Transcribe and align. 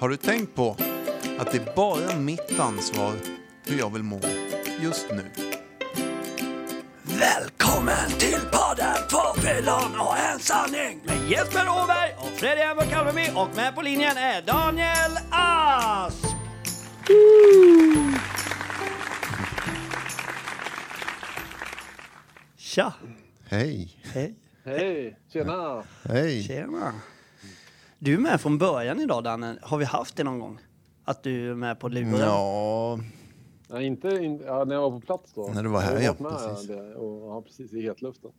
Har 0.00 0.08
du 0.08 0.16
tänkt 0.16 0.54
på 0.54 0.76
att 1.38 1.52
det 1.52 1.56
är 1.58 1.74
bara 1.76 2.16
mitt 2.16 2.60
ansvar 2.60 3.14
hur 3.66 3.78
jag 3.78 3.92
vill 3.92 4.02
må 4.02 4.20
just 4.80 5.06
nu? 5.10 5.30
Välkommen 7.02 8.10
till 8.18 8.40
podden 8.52 8.96
Två 9.10 9.40
fyllon 9.40 10.00
och 10.00 10.18
en 10.18 10.38
sanning 10.38 11.00
med 11.04 11.30
Jesper 11.30 11.68
Åberg 11.68 12.14
och 12.18 12.38
Fredrik 12.38 12.64
Emmer 12.64 12.86
Kalvemy 12.90 13.28
och 13.36 13.56
med 13.56 13.74
på 13.74 13.82
linjen 13.82 14.16
är 14.16 14.42
Daniel 14.42 15.18
Asp. 15.30 16.26
Tja! 22.56 22.92
Hej. 23.48 24.00
Hej. 24.02 24.34
Hej, 24.64 25.18
tjena! 25.32 25.84
Hej. 26.04 26.42
Tjena. 26.42 26.92
Du 28.02 28.14
är 28.14 28.18
med 28.18 28.40
från 28.40 28.58
början 28.58 29.00
idag 29.00 29.24
Danne. 29.24 29.58
Har 29.62 29.78
vi 29.78 29.84
haft 29.84 30.16
det 30.16 30.24
någon 30.24 30.38
gång? 30.38 30.58
Att 31.04 31.22
du 31.22 31.50
är 31.50 31.54
med 31.54 31.80
på 31.80 31.88
luren? 31.88 32.20
Ja, 32.20 32.98
Ja, 33.68 33.80
inte 33.80 34.08
in, 34.08 34.42
ja, 34.46 34.64
när 34.64 34.74
jag 34.74 34.82
var 34.82 34.90
på 34.90 35.06
plats 35.06 35.32
då. 35.34 35.50
När 35.54 35.62
du 35.62 35.68
var 35.68 35.80
här, 35.80 36.00
Jag 36.00 36.14
har 36.14 36.16
ja, 36.20 36.30
precis. 36.30 36.68
Det, 36.68 36.94
och, 36.94 37.30
ja, 37.30 37.42
precis 37.42 37.72
i 37.72 37.82
hetluften. 37.82 38.30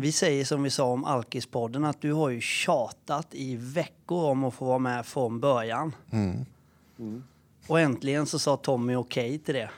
Vi 0.00 0.12
säger 0.12 0.44
som 0.44 0.62
vi 0.62 0.70
sa 0.70 0.84
om 0.84 1.04
Alkispodden 1.04 1.84
att 1.84 2.00
du 2.00 2.12
har 2.12 2.28
ju 2.28 2.40
tjatat 2.40 3.26
i 3.30 3.56
veckor 3.56 4.24
om 4.24 4.44
att 4.44 4.54
få 4.54 4.64
vara 4.64 4.78
med 4.78 5.06
från 5.06 5.40
början. 5.40 5.94
Mm. 6.10 6.44
Och 7.68 7.80
äntligen 7.80 8.26
så 8.26 8.38
sa 8.38 8.56
Tommy 8.56 8.94
okej 8.94 9.38
till 9.38 9.54
det. 9.54 9.70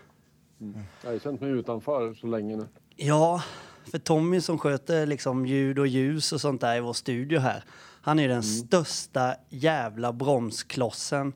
Jag 0.59 1.09
har 1.09 1.12
ju 1.12 1.20
känt 1.20 1.41
mig 1.41 1.51
utanför 1.51 2.15
så 2.15 2.27
länge 2.27 2.56
nu. 2.56 2.67
Ja, 2.97 3.42
för 3.91 3.98
Tommy 3.98 4.41
som 4.41 4.59
sköter 4.59 5.06
liksom 5.06 5.47
ljud 5.47 5.78
och 5.78 5.87
ljus 5.87 6.33
och 6.33 6.41
sånt 6.41 6.61
där 6.61 6.77
i 6.77 6.80
vår 6.80 6.92
studio 6.92 7.39
här. 7.39 7.65
Han 8.09 8.19
är 8.19 8.23
ju 8.23 8.29
den 8.29 8.43
största 8.43 9.35
jävla 9.48 10.12
bromsklossen 10.12 11.33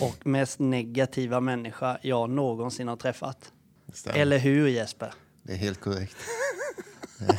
och 0.00 0.26
mest 0.26 0.58
negativa 0.58 1.40
människa 1.40 1.98
jag 2.02 2.30
någonsin 2.30 2.88
har 2.88 2.96
träffat. 2.96 3.52
Eller 4.06 4.38
hur 4.38 4.68
Jesper? 4.68 5.14
Det 5.42 5.52
är 5.52 5.56
helt 5.56 5.80
korrekt. 5.80 6.16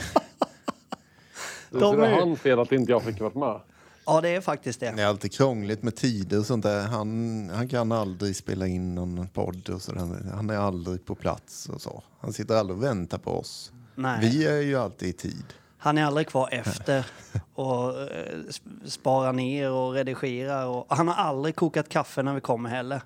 Så 1.72 1.80
De 1.80 1.98
det 1.98 2.08
är- 2.08 2.20
hans 2.22 2.40
fel 2.40 2.60
att 2.60 2.72
inte 2.72 2.92
jag 2.92 3.04
fick 3.04 3.20
vara 3.20 3.40
med. 3.40 3.62
Ja, 4.06 4.22
det 4.22 4.30
är 4.30 4.42
faktiskt 4.42 4.80
det. 4.80 4.92
Det 4.96 5.02
är 5.02 5.08
alltid 5.08 5.34
krångligt 5.34 5.84
med 5.84 5.96
tider 5.96 6.40
och 6.40 6.46
sånt 6.46 6.64
där. 6.64 6.88
Han, 6.88 7.50
han 7.54 7.68
kan 7.68 7.92
aldrig 7.92 8.36
spela 8.36 8.68
in 8.68 8.96
någon 8.96 9.28
podd 9.28 9.70
och 9.70 9.82
sådär. 9.82 10.32
Han 10.34 10.50
är 10.50 10.58
aldrig 10.58 11.06
på 11.06 11.16
plats 11.16 11.70
och 11.70 11.82
så. 11.82 12.04
Han 12.20 12.34
sitter 12.34 12.56
aldrig 12.56 12.78
och 12.78 12.84
väntar 12.84 13.18
på 13.18 13.32
oss. 13.32 13.72
Nej. 13.96 14.20
Vi 14.22 14.46
är 14.46 14.62
ju 14.62 14.76
alltid 14.76 15.10
i 15.10 15.14
tid. 15.14 15.46
Han 15.86 15.98
är 15.98 16.04
aldrig 16.06 16.28
kvar 16.28 16.50
efter 16.52 17.06
och 17.54 18.02
eh, 18.02 18.38
sp- 18.38 18.88
sparar 18.90 19.34
ner 19.34 19.72
och 19.72 19.94
redigerar. 19.94 20.66
Och 20.68 20.86
han 20.90 21.08
har 21.08 21.16
aldrig 21.16 21.56
kokat 21.56 21.90
kaffe 21.90 22.24
när 22.24 22.34
vi 22.34 22.42
kommer 22.42 22.70
heller. 22.70 23.02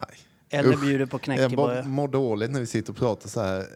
Nej. 0.00 0.18
Eller 0.50 0.72
Usch. 0.74 0.80
bjuder 0.80 1.06
på 1.06 1.14
Jag 1.16 1.22
knäckebröd. 1.22 1.86
mår 1.86 2.08
dåligt 2.08 2.50
när 2.50 2.60
vi 2.60 2.66
sitter 2.66 2.92
och 2.92 2.96
pratar 2.98 3.28
så 3.28 3.40
här. 3.42 3.66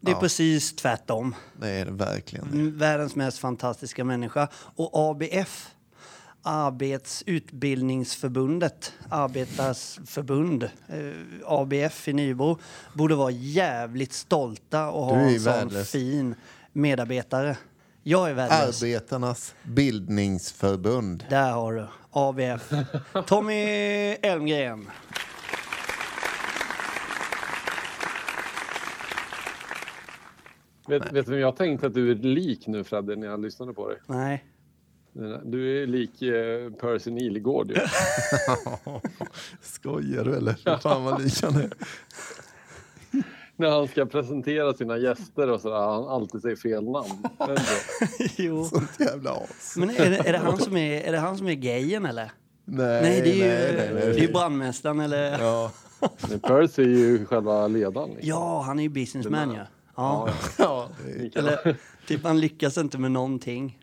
Det 0.00 0.10
är 0.10 0.14
Ja. 0.14 0.20
precis 0.20 0.76
tvärtom. 0.76 1.34
Det 1.60 1.68
är 1.70 1.84
det 1.84 1.90
verkligen. 1.90 2.46
Mm, 2.52 2.78
Världens 2.78 3.16
mest 3.16 3.38
fantastiska 3.38 4.04
människa. 4.04 4.48
Och 4.54 4.90
ABF, 5.10 5.70
Arbetsutbildningsförbundet, 6.42 8.92
Arbetarsförbund, 9.08 10.62
eh, 10.62 10.70
ABF 11.46 12.08
i 12.08 12.12
Nybro, 12.12 12.58
borde 12.92 13.14
vara 13.14 13.30
jävligt 13.30 14.12
stolta 14.12 14.90
och 14.90 15.04
ha 15.06 15.16
en 15.16 15.40
sån 15.40 15.70
fin 15.84 16.34
medarbetare. 16.72 17.56
Jag 18.06 18.30
är 18.30 18.34
värdelös. 18.34 18.82
Arbetarnas 18.82 19.54
bildningsförbund. 19.62 21.24
Där 21.30 21.52
har 21.52 21.72
du 21.72 21.86
ABF. 22.10 22.72
Tommy 23.26 23.62
Elmgren. 24.22 24.90
Vet, 30.88 31.12
vet 31.12 31.26
du 31.26 31.32
vem 31.32 31.40
jag 31.40 31.56
tänkte 31.56 31.86
att 31.86 31.94
du 31.94 32.10
är 32.10 32.14
lik 32.14 32.66
nu 32.66 32.84
Fredde 32.84 33.16
när 33.16 33.26
jag 33.26 33.40
lyssnade 33.40 33.72
på 33.74 33.88
dig? 33.88 33.98
Nej. 34.06 34.44
Du 35.44 35.82
är 35.82 35.86
lik 35.86 36.22
eh, 36.22 36.72
Percy 36.72 37.10
Nilegård 37.10 37.70
ju. 37.70 37.76
Skojar 39.60 40.24
du 40.24 40.36
eller? 40.36 40.78
Fan 40.78 41.04
vad 41.04 41.22
lik 41.22 41.42
han 41.42 41.56
är. 41.56 41.70
när 43.56 43.70
han 43.70 43.88
ska 43.88 44.06
presentera 44.06 44.74
sina 44.74 44.98
gäster 44.98 45.50
och 45.50 45.60
sådär. 45.60 45.76
Han 45.76 46.08
alltid 46.08 46.40
säger 46.40 46.56
fel 46.56 46.84
namn. 46.84 47.28
Jo. 48.36 48.64
Sånt 48.64 49.00
jävla 49.00 49.30
as. 49.30 49.74
Men 49.76 49.90
är 49.90 50.10
det, 50.10 50.28
är, 50.28 50.32
det 50.32 50.38
han 50.38 50.58
som 50.58 50.76
är, 50.76 51.00
är 51.00 51.12
det 51.12 51.18
han 51.18 51.38
som 51.38 51.48
är 51.48 51.54
gayen 51.54 52.06
eller? 52.06 52.32
Nej, 52.64 53.02
Nej, 53.02 53.20
det 53.20 53.30
är 53.30 53.34
ju, 53.34 53.42
nej, 53.42 53.74
nej, 53.76 53.94
nej. 53.94 54.14
Det 54.14 54.20
är 54.20 54.26
ju 54.26 54.32
brandmästaren 54.32 55.00
eller? 55.00 55.38
Ja, 55.38 55.70
Ja, 56.04 56.10
Men 56.28 56.40
Percy 56.40 56.82
är 56.82 56.86
ju 56.86 57.26
själva 57.26 57.68
ledaren. 57.68 58.10
Liksom. 58.14 58.62
han 58.64 58.78
är 58.78 58.82
ju 58.82 58.88
businessman 58.88 59.54
ja. 59.54 59.66
Ja, 59.96 60.28
ja. 60.58 60.90
ja. 61.04 61.28
Eller 61.34 61.76
typ 62.06 62.24
han 62.24 62.40
lyckas 62.40 62.78
inte 62.78 62.98
med 62.98 63.12
någonting. 63.12 63.78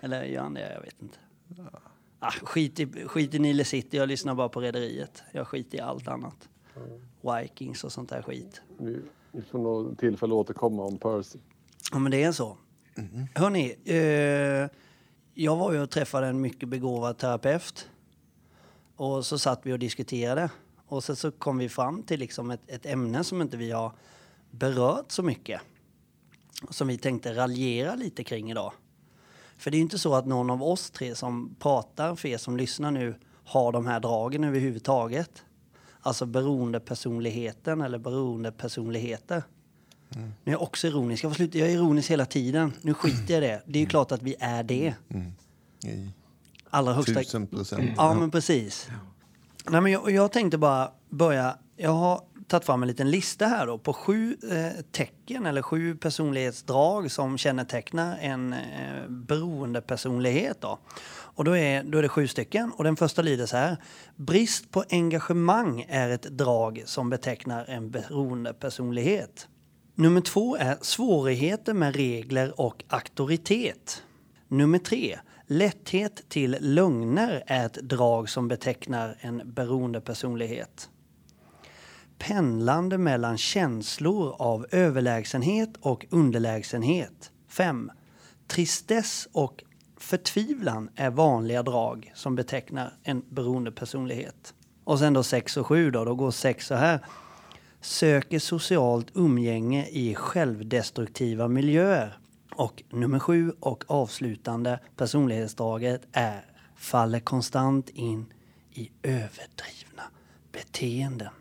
Eller 0.00 0.24
gör 0.24 0.42
han 0.42 0.54
det? 0.54 0.72
Jag 0.74 0.80
vet 0.80 1.02
inte. 1.02 1.18
Ah, 2.18 2.30
skit, 2.30 2.80
i, 2.80 2.86
skit 3.06 3.34
i 3.34 3.38
Nile 3.38 3.64
City, 3.64 3.96
jag 3.96 4.08
lyssnar 4.08 4.34
bara 4.34 4.48
på 4.48 4.60
Rederiet. 4.60 5.22
Jag 5.32 5.48
skiter 5.48 5.78
i 5.78 5.80
allt 5.80 6.08
annat. 6.08 6.48
Vikings 7.24 7.84
och 7.84 7.92
sånt 7.92 8.08
där 8.08 8.22
skit. 8.22 8.60
Vi, 8.78 9.00
vi 9.32 9.42
får 9.42 9.58
nog 9.58 9.98
tillfälle 9.98 10.34
att 10.34 10.38
återkomma 10.38 10.82
om 10.82 10.98
Percy. 10.98 11.38
Ja, 11.92 11.98
men 11.98 12.12
det 12.12 12.22
är 12.22 12.32
så. 12.32 12.56
Hörni, 13.34 13.76
eh, 13.84 14.70
jag 15.34 15.56
var 15.56 15.72
ju 15.72 15.80
och 15.80 15.90
träffade 15.90 16.26
en 16.26 16.40
mycket 16.40 16.68
begåvad 16.68 17.18
terapeut. 17.18 17.88
Och 18.96 19.26
så 19.26 19.38
satt 19.38 19.60
vi 19.62 19.72
och 19.72 19.78
diskuterade. 19.78 20.50
Och 20.86 21.04
sen 21.04 21.16
så 21.16 21.30
kom 21.30 21.58
vi 21.58 21.68
fram 21.68 22.02
till 22.02 22.20
liksom 22.20 22.50
ett, 22.50 22.60
ett 22.66 22.86
ämne 22.86 23.24
som 23.24 23.42
inte 23.42 23.56
vi 23.56 23.70
har 23.70 23.92
berört 24.50 25.12
så 25.12 25.22
mycket. 25.22 25.60
Som 26.70 26.88
vi 26.88 26.98
tänkte 26.98 27.34
raljera 27.34 27.94
lite 27.94 28.24
kring 28.24 28.50
idag. 28.50 28.72
För 29.56 29.70
det 29.70 29.74
är 29.74 29.78
ju 29.78 29.82
inte 29.82 29.98
så 29.98 30.14
att 30.14 30.26
någon 30.26 30.50
av 30.50 30.62
oss 30.62 30.90
tre 30.90 31.14
som 31.14 31.56
pratar, 31.58 32.14
för 32.14 32.28
er 32.28 32.38
som 32.38 32.56
lyssnar 32.56 32.90
nu, 32.90 33.14
har 33.44 33.72
de 33.72 33.86
här 33.86 34.00
dragen 34.00 34.44
överhuvudtaget. 34.44 35.44
Alltså 36.06 36.26
beroendepersonligheten 36.26 37.80
eller 37.80 37.98
beroendepersonligheter. 37.98 39.42
Nu 40.08 40.32
är 40.44 40.50
jag 40.50 40.62
också 40.62 40.86
ironisk. 40.86 41.24
Jag, 41.24 41.36
sluta, 41.36 41.58
jag 41.58 41.68
är 41.68 41.72
ironisk 41.72 42.10
hela 42.10 42.26
tiden. 42.26 42.72
Nu 42.82 42.94
skiter 42.94 43.34
jag 43.34 43.44
i 43.44 43.46
det. 43.46 43.62
Det 43.66 43.78
är 43.78 43.80
ju 43.80 43.86
klart 43.86 44.12
att 44.12 44.22
vi 44.22 44.36
är 44.40 44.62
det. 44.62 44.94
i 45.84 46.10
Allra 46.70 46.92
högsta... 46.92 47.20
tusen 47.20 47.46
procent. 47.46 47.90
Ja, 47.96 48.14
men 48.14 48.30
precis. 48.30 48.88
Nej, 49.68 49.80
men 49.80 49.92
jag, 49.92 50.10
jag 50.10 50.32
tänkte 50.32 50.58
bara 50.58 50.90
börja. 51.10 51.58
Jag 51.76 51.90
har 51.90 52.20
tagit 52.48 52.64
fram 52.64 52.82
en 52.82 52.88
liten 52.88 53.10
lista 53.10 53.46
här 53.46 53.66
då 53.66 53.78
på 53.78 53.92
sju 53.92 54.36
eh, 54.50 54.82
tecken 54.92 55.46
eller 55.46 55.62
sju 55.62 55.96
personlighetsdrag 55.96 57.10
som 57.10 57.38
kännetecknar 57.38 58.18
en 58.20 58.52
eh, 58.52 59.08
beroendepersonlighet. 59.08 60.60
Då. 60.60 60.78
Och 61.34 61.44
då 61.44 61.56
är, 61.56 61.84
då 61.84 61.98
är 61.98 62.02
det 62.02 62.08
sju 62.08 62.28
stycken 62.28 62.72
och 62.72 62.84
den 62.84 62.96
första 62.96 63.22
lyder 63.22 63.46
så 63.46 63.56
här. 63.56 63.76
Brist 64.16 64.70
på 64.70 64.84
engagemang 64.90 65.86
är 65.88 66.10
ett 66.10 66.22
drag 66.22 66.82
som 66.86 67.10
betecknar 67.10 67.64
en 67.64 67.90
beroendepersonlighet. 67.90 69.48
Nummer 69.94 70.20
två 70.20 70.56
är 70.56 70.76
svårigheter 70.80 71.74
med 71.74 71.96
regler 71.96 72.60
och 72.60 72.84
auktoritet. 72.88 74.02
Nummer 74.48 74.78
tre. 74.78 75.18
Lätthet 75.46 76.28
till 76.28 76.56
lögner 76.60 77.42
är 77.46 77.66
ett 77.66 77.74
drag 77.74 78.28
som 78.28 78.48
betecknar 78.48 79.16
en 79.20 79.42
beroendepersonlighet. 79.44 80.88
Pendlande 82.18 82.98
mellan 82.98 83.38
känslor 83.38 84.34
av 84.38 84.66
överlägsenhet 84.70 85.70
och 85.80 86.06
underlägsenhet. 86.10 87.30
5. 87.48 87.90
Tristess 88.46 89.28
och 89.32 89.64
förtvivlan 90.04 90.90
är 90.94 91.10
vanliga 91.10 91.62
drag 91.62 92.12
som 92.14 92.34
betecknar 92.34 92.92
en 93.02 93.22
beroendepersonlighet. 93.28 94.54
Och 94.84 94.98
sen 94.98 95.12
då 95.12 95.22
6 95.22 95.56
och 95.56 95.66
7 95.66 95.90
då, 95.90 96.04
då 96.04 96.14
går 96.14 96.30
6 96.30 96.66
så 96.66 96.74
här. 96.74 97.00
Söker 97.80 98.38
socialt 98.38 99.06
umgänge 99.14 99.86
i 99.86 100.14
självdestruktiva 100.14 101.48
miljöer. 101.48 102.18
Och 102.54 102.82
nummer 102.90 103.18
7 103.18 103.52
och 103.60 103.84
avslutande 103.86 104.80
personlighetsdraget 104.96 106.02
är 106.12 106.44
faller 106.76 107.20
konstant 107.20 107.88
in 107.88 108.32
i 108.72 108.90
överdrivna 109.02 110.02
beteenden. 110.52 111.32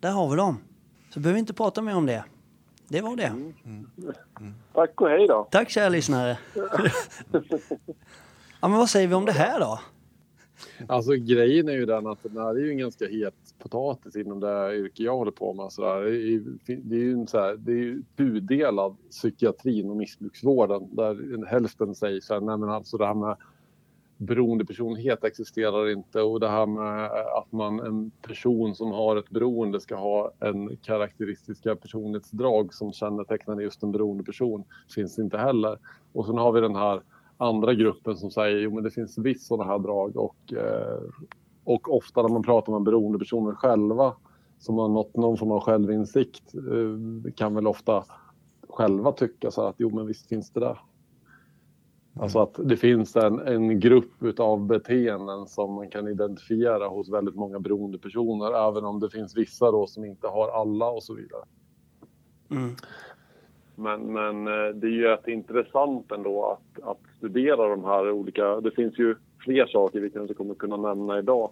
Där 0.00 0.10
har 0.10 0.30
vi 0.30 0.36
dem. 0.36 0.58
Så 1.10 1.20
behöver 1.20 1.34
vi 1.34 1.40
inte 1.40 1.54
prata 1.54 1.82
mer 1.82 1.96
om 1.96 2.06
det. 2.06 2.24
Det 2.90 3.00
var 3.00 3.16
det. 3.16 3.32
Tack 4.72 5.00
och 5.00 5.08
hej 5.08 5.26
då. 5.26 5.48
Tack 5.50 5.70
kära 5.70 5.88
lyssnare. 5.88 6.38
ja, 8.60 8.68
men 8.68 8.72
vad 8.72 8.88
säger 8.90 9.08
vi 9.08 9.14
om 9.14 9.24
det 9.24 9.32
här 9.32 9.60
då? 9.60 9.80
Alltså 10.88 11.12
grejen 11.12 11.68
är 11.68 11.72
ju 11.72 11.86
den 11.86 12.06
att 12.06 12.18
det 12.22 12.40
här 12.42 12.50
är 12.50 12.60
ju 12.60 12.70
en 12.70 12.78
ganska 12.78 13.06
het 13.06 13.34
potatis 13.58 14.16
inom 14.16 14.40
det 14.40 14.76
yrke 14.76 15.02
jag 15.02 15.16
håller 15.16 15.30
på 15.30 15.54
med. 15.54 15.72
Så 15.72 15.82
där. 15.82 16.00
Det 16.66 16.96
är 16.96 17.00
ju, 17.00 17.12
en 17.12 17.26
så 17.26 17.38
här, 17.38 17.56
det 17.56 17.72
är 17.72 17.76
ju 17.76 18.02
tudelad 18.16 18.96
psykiatrin 19.10 19.90
och 19.90 19.96
missbruksvården 19.96 20.96
där 20.96 21.34
en 21.34 21.46
hälften 21.46 21.94
säger 21.94 22.20
så 22.20 22.34
här, 22.34 22.40
nej 22.40 22.56
men 22.56 22.68
alltså 22.70 22.96
det 22.96 23.06
här 23.06 23.14
med 23.14 23.36
beroendepersonlighet 24.20 25.24
existerar 25.24 25.90
inte 25.90 26.22
och 26.22 26.40
det 26.40 26.48
här 26.48 26.66
med 26.66 27.04
att 27.38 27.52
man 27.52 27.80
en 27.80 28.10
person 28.10 28.74
som 28.74 28.90
har 28.92 29.16
ett 29.16 29.30
beroende 29.30 29.80
ska 29.80 29.96
ha 29.96 30.32
en 30.40 30.76
karaktäristiska 30.76 31.76
personlighetsdrag 31.76 32.74
som 32.74 32.92
kännetecknar 32.92 33.60
just 33.60 33.82
en 33.82 33.92
beroendeperson 33.92 34.64
finns 34.94 35.18
inte 35.18 35.38
heller. 35.38 35.78
Och 36.12 36.26
sen 36.26 36.38
har 36.38 36.52
vi 36.52 36.60
den 36.60 36.76
här 36.76 37.02
andra 37.36 37.74
gruppen 37.74 38.16
som 38.16 38.30
säger 38.30 38.58
jo 38.58 38.74
men 38.74 38.84
det 38.84 38.90
finns 38.90 39.18
visst 39.18 39.46
sådana 39.46 39.72
här 39.72 39.78
drag 39.78 40.16
och, 40.16 40.52
eh, 40.52 41.02
och 41.64 41.96
ofta 41.96 42.22
när 42.22 42.28
man 42.28 42.42
pratar 42.42 42.72
med 42.72 42.82
beroendepersoner 42.82 43.54
själva 43.54 44.14
som 44.58 44.78
har 44.78 44.88
nått 44.88 45.16
någon 45.16 45.36
form 45.36 45.50
av 45.50 45.60
självinsikt 45.60 46.54
eh, 46.54 47.32
kan 47.32 47.54
väl 47.54 47.66
ofta 47.66 48.04
själva 48.68 49.12
tycka 49.12 49.50
så 49.50 49.66
att 49.66 49.74
jo 49.78 49.90
men 49.90 50.06
visst 50.06 50.28
finns 50.28 50.50
det 50.50 50.60
där. 50.60 50.78
Alltså 52.14 52.38
att 52.38 52.60
det 52.64 52.76
finns 52.76 53.16
en, 53.16 53.40
en 53.40 53.80
grupp 53.80 54.40
av 54.40 54.66
beteenden 54.66 55.46
som 55.46 55.74
man 55.74 55.90
kan 55.90 56.08
identifiera 56.08 56.88
hos 56.88 57.08
väldigt 57.08 57.34
många 57.34 57.60
beroendepersoner 57.60 58.68
även 58.68 58.84
om 58.84 59.00
det 59.00 59.10
finns 59.10 59.36
vissa 59.36 59.70
då 59.70 59.86
som 59.86 60.04
inte 60.04 60.26
har 60.26 60.48
alla 60.48 60.90
och 60.90 61.02
så 61.02 61.14
vidare. 61.14 61.44
Mm. 62.50 62.74
Men, 63.74 64.12
men 64.12 64.46
eh, 64.46 64.74
det 64.74 64.86
är 64.86 64.90
ju 64.90 65.02
rätt 65.02 65.28
intressant 65.28 66.12
ändå 66.12 66.44
att, 66.44 66.82
att 66.82 67.00
studera 67.16 67.68
de 67.68 67.84
här 67.84 68.10
olika... 68.10 68.60
Det 68.60 68.70
finns 68.70 68.98
ju 68.98 69.16
fler 69.44 69.66
saker 69.66 70.00
vi 70.00 70.10
kanske 70.10 70.34
kommer 70.34 70.54
kunna 70.54 70.76
nämna 70.76 71.18
idag. 71.18 71.50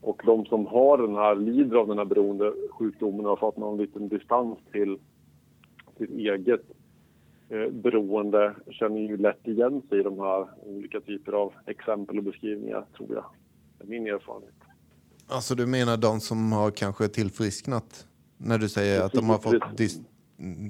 Och 0.00 0.22
de 0.26 0.46
som 0.46 0.66
har 0.66 0.98
den 0.98 1.14
här, 1.14 1.34
lider 1.34 1.76
av 1.76 1.88
den 1.88 1.98
här 1.98 2.04
beroendesjukdomen 2.04 3.26
har 3.26 3.36
fått 3.36 3.56
någon 3.56 3.78
liten 3.78 4.08
distans 4.08 4.58
till 4.72 4.98
sitt 5.98 6.10
eget 6.10 6.62
beroende 7.70 8.54
känner 8.70 9.00
ju 9.00 9.16
lätt 9.16 9.48
igen 9.48 9.82
sig 9.88 10.00
i 10.00 10.02
de 10.02 10.18
här 10.18 10.48
olika 10.62 11.00
typer 11.00 11.32
av 11.32 11.52
exempel 11.66 12.18
och 12.18 12.24
beskrivningar, 12.24 12.84
tror 12.96 13.14
jag. 13.14 13.24
Det 13.78 13.84
är 13.84 13.88
min 13.88 14.06
erfarenhet. 14.06 14.54
Alltså 15.26 15.54
du 15.54 15.66
menar 15.66 15.96
de 15.96 16.20
som 16.20 16.52
har 16.52 16.70
kanske 16.70 17.08
tillfrisknat? 17.08 18.06
När 18.36 18.58
du 18.58 18.68
säger 18.68 19.00
precis, 19.00 19.06
att 19.06 19.20
de 19.20 19.30
har 19.30 19.38
fått 19.38 19.76
dis 19.76 20.00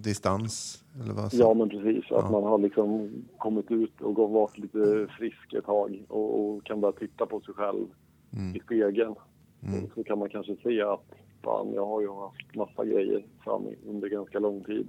distans? 0.03 0.85
Eller 1.03 1.15
vad 1.15 1.35
ja, 1.35 1.55
men 1.55 1.69
precis. 1.69 2.05
Ja. 2.11 2.19
Att 2.19 2.31
man 2.31 2.43
har 2.43 2.59
liksom 2.59 3.11
kommit 3.39 3.71
ut 3.71 4.01
och 4.01 4.31
varit 4.31 4.59
lite 4.59 5.07
frisk 5.19 5.55
ett 5.55 5.65
tag 5.65 6.05
och, 6.09 6.41
och 6.41 6.65
kan 6.65 6.81
börja 6.81 6.93
titta 6.93 7.27
på 7.27 7.41
sig 7.41 7.55
själv 7.55 7.87
mm. 8.33 8.57
i 8.57 8.61
spegeln. 8.61 9.15
Mm. 9.63 9.91
så 9.95 10.05
kan 10.05 10.19
man 10.19 10.29
kanske 10.29 10.57
se 10.63 10.83
att 10.83 11.07
fan, 11.45 11.73
jag 11.75 11.87
har 11.87 12.01
ju 12.01 12.09
haft 12.09 12.55
massa 12.55 12.85
grejer 12.85 13.25
fram 13.45 13.63
under 13.87 14.09
ganska 14.09 14.39
lång 14.39 14.65
tid. 14.65 14.89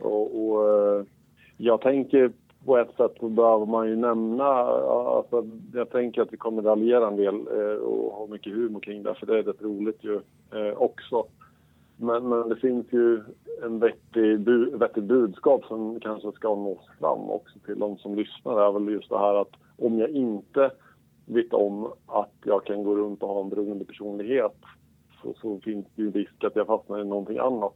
Och, 0.00 0.46
och 0.46 0.68
eh, 0.68 0.71
jag 1.64 1.80
tänker 1.80 2.32
på 2.64 2.78
ett 2.78 2.96
sätt 2.96 3.12
så 3.20 3.28
behöver 3.28 3.66
man 3.66 3.88
ju 3.88 3.96
nämna, 3.96 4.44
alltså, 4.44 5.46
jag 5.74 5.90
tänker 5.90 6.22
att 6.22 6.32
vi 6.32 6.36
kommer 6.36 6.62
raljera 6.62 7.06
en 7.06 7.16
del 7.16 7.34
eh, 7.34 7.76
och 7.76 8.12
ha 8.12 8.26
mycket 8.26 8.52
humor 8.52 8.80
kring 8.80 9.02
det, 9.02 9.14
för 9.14 9.26
det 9.26 9.38
är 9.38 9.42
rätt 9.42 9.62
roligt 9.62 10.04
ju 10.04 10.20
eh, 10.52 10.76
också. 10.76 11.26
Men, 11.96 12.28
men 12.28 12.48
det 12.48 12.56
finns 12.56 12.86
ju 12.92 13.22
en 13.62 13.78
vettig, 13.78 14.40
bu, 14.40 14.76
vettig 14.76 15.02
budskap 15.02 15.64
som 15.64 16.00
kanske 16.00 16.32
ska 16.32 16.48
nås 16.48 16.88
fram 17.00 17.30
också 17.30 17.58
till 17.58 17.78
de 17.78 17.98
som 17.98 18.14
lyssnar. 18.14 18.56
Det 18.56 18.62
är 18.62 18.72
väl 18.72 18.94
just 18.94 19.10
det 19.10 19.18
här 19.18 19.34
att 19.34 19.52
om 19.78 19.98
jag 19.98 20.10
inte 20.10 20.70
vet 21.26 21.52
om 21.52 21.92
att 22.06 22.34
jag 22.44 22.64
kan 22.64 22.84
gå 22.84 22.96
runt 22.96 23.22
och 23.22 23.28
ha 23.28 23.40
en 23.40 23.48
beroende 23.48 23.84
personlighet 23.84 24.56
så, 25.22 25.34
så 25.40 25.60
finns 25.60 25.86
det 25.94 26.02
ju 26.02 26.10
risk 26.10 26.44
att 26.44 26.56
jag 26.56 26.66
fastnar 26.66 27.00
i 27.00 27.04
någonting 27.04 27.38
annat 27.38 27.74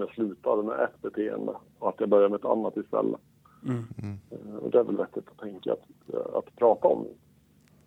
jag 0.00 0.10
slutar 0.10 0.62
med 0.62 0.84
ett 0.84 1.02
beteende 1.02 1.52
och 1.78 1.88
att 1.88 1.94
jag 1.98 2.08
börjar 2.08 2.28
med 2.28 2.38
ett 2.38 2.44
annat 2.44 2.76
istället. 2.76 3.20
Mm. 3.64 3.86
Mm. 4.02 4.18
Och 4.58 4.70
det 4.70 4.78
är 4.78 4.84
väl 4.84 4.96
vettigt 4.96 5.28
att 5.28 5.38
tänka 5.38 5.72
att, 5.72 6.14
att 6.34 6.56
prata 6.56 6.88
om. 6.88 7.06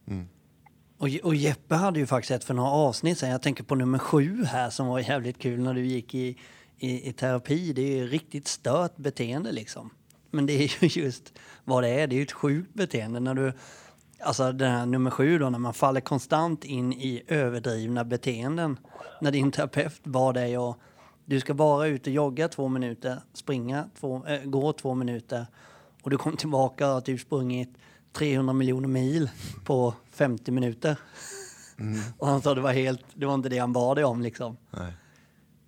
Mm. 0.05 0.25
Och, 0.97 1.07
och 1.23 1.35
Jeppe 1.35 1.75
hade 1.75 1.99
ju 1.99 2.05
faktiskt 2.05 2.31
ett 2.31 2.43
för 2.43 2.53
några 2.53 2.69
avsnitt 2.69 3.17
sen. 3.17 3.29
Jag 3.29 3.41
tänker 3.41 3.63
på 3.63 3.75
nummer 3.75 3.99
sju 3.99 4.43
här 4.43 4.69
som 4.69 4.87
var 4.87 4.99
jävligt 4.99 5.37
kul 5.37 5.59
när 5.59 5.73
du 5.73 5.85
gick 5.85 6.15
i, 6.15 6.37
i, 6.77 7.09
i 7.09 7.13
terapi. 7.13 7.73
Det 7.73 7.81
är 7.81 7.97
ju 7.97 8.07
riktigt 8.07 8.47
stört 8.47 8.97
beteende 8.97 9.51
liksom. 9.51 9.89
Men 10.31 10.45
det 10.45 10.53
är 10.53 10.83
ju 10.83 11.01
just 11.01 11.39
vad 11.65 11.83
det 11.83 11.89
är. 11.89 12.07
Det 12.07 12.15
är 12.15 12.17
ju 12.17 12.23
ett 12.23 12.31
sjukt 12.31 12.73
beteende 12.73 13.19
när 13.19 13.33
du 13.33 13.53
Alltså 14.19 14.51
den 14.51 14.71
här 14.71 14.85
nummer 14.85 15.11
sju 15.11 15.39
då, 15.39 15.49
när 15.49 15.59
man 15.59 15.73
faller 15.73 16.01
konstant 16.01 16.65
in 16.65 16.93
i 16.93 17.23
överdrivna 17.27 18.03
beteenden. 18.03 18.79
När 19.21 19.31
din 19.31 19.51
terapeut 19.51 20.03
bad 20.03 20.35
dig 20.35 20.55
att 20.55 20.77
du 21.29 21.39
ska 21.39 21.53
bara 21.53 21.87
ut 21.87 22.07
och 22.07 22.13
jogga 22.13 22.47
två 22.47 22.67
minuter, 22.67 23.21
springa 23.33 23.89
två, 23.99 24.25
äh, 24.25 24.43
gå 24.43 24.73
två 24.73 24.93
minuter 24.93 25.45
och 26.01 26.09
du 26.09 26.17
kom 26.17 26.37
tillbaka 26.37 26.87
och 26.87 26.93
har 26.93 27.01
typ 27.01 27.21
sprungit 27.21 27.77
300 28.13 28.53
miljoner 28.53 28.87
mil 28.87 29.29
på 29.65 29.93
50 30.11 30.51
minuter. 30.51 30.99
Mm. 31.79 31.99
Och 32.17 32.27
han 32.27 32.41
sa 32.41 32.55
det 32.55 32.61
var 32.61 32.73
helt, 32.73 33.05
det 33.13 33.25
var 33.25 33.33
inte 33.33 33.49
det 33.49 33.57
han 33.57 33.73
bad 33.73 33.97
dig 33.97 34.05
om 34.05 34.21
liksom. 34.21 34.57
Nej. 34.71 34.93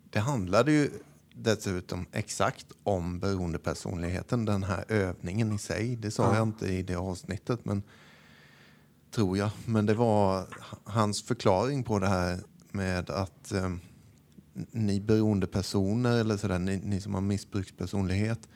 Det 0.09 0.19
handlade 0.19 0.71
ju 0.71 0.89
dessutom 1.33 2.05
exakt 2.11 2.65
om 2.83 3.19
beroendepersonligheten, 3.19 4.45
den 4.45 4.63
här 4.63 4.85
övningen 4.87 5.55
i 5.55 5.57
sig. 5.57 5.95
Det 5.95 6.11
sa 6.11 6.23
ja. 6.23 6.35
jag 6.35 6.43
inte 6.43 6.67
i 6.67 6.83
det 6.83 6.95
avsnittet, 6.95 7.65
men 7.65 7.83
tror 9.11 9.37
jag. 9.37 9.49
Men 9.65 9.85
det 9.85 9.93
var 9.93 10.45
hans 10.83 11.23
förklaring 11.23 11.83
på 11.83 11.99
det 11.99 12.07
här 12.07 12.39
med 12.71 13.09
att 13.09 13.51
eh, 13.51 13.69
ni 14.71 14.99
beroendepersoner 14.99 16.17
eller 16.17 16.37
sådär, 16.37 16.59
ni, 16.59 16.77
ni 16.77 17.01
som 17.01 17.13
har 17.13 17.21
missbrukspersonlighet, 17.21 18.47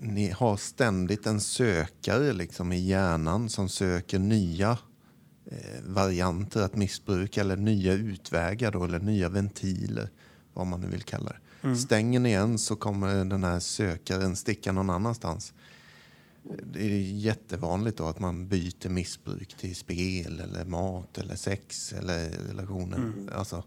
ni 0.00 0.30
har 0.30 0.56
ständigt 0.56 1.26
en 1.26 1.40
sökare 1.40 2.32
liksom 2.32 2.72
i 2.72 2.78
hjärnan 2.78 3.48
som 3.48 3.68
söker 3.68 4.18
nya 4.18 4.78
eh, 5.46 5.82
varianter 5.86 6.62
att 6.62 6.76
missbruka 6.76 7.40
eller 7.40 7.56
nya 7.56 7.92
utvägar 7.92 8.72
då, 8.72 8.84
eller 8.84 9.00
nya 9.00 9.28
ventiler, 9.28 10.10
vad 10.54 10.66
man 10.66 10.80
nu 10.80 10.86
vill 10.86 11.02
kalla 11.02 11.30
det. 11.30 11.38
Mm. 11.62 11.76
Stänger 11.76 12.20
ni 12.20 12.32
en 12.32 12.58
så 12.58 12.76
kommer 12.76 13.24
den 13.24 13.44
här 13.44 13.60
sökaren 13.60 14.36
sticka 14.36 14.72
någon 14.72 14.90
annanstans. 14.90 15.52
Det 16.72 16.82
är 16.82 17.00
jättevanligt 17.00 17.98
då 17.98 18.06
att 18.06 18.18
man 18.18 18.48
byter 18.48 18.88
missbruk 18.88 19.54
till 19.54 19.76
spel, 19.76 20.40
eller 20.40 20.64
mat, 20.64 21.18
eller 21.18 21.36
sex 21.36 21.92
eller 21.92 22.30
relationer. 22.30 22.96
Mm. 22.96 23.28
Alltså, 23.32 23.64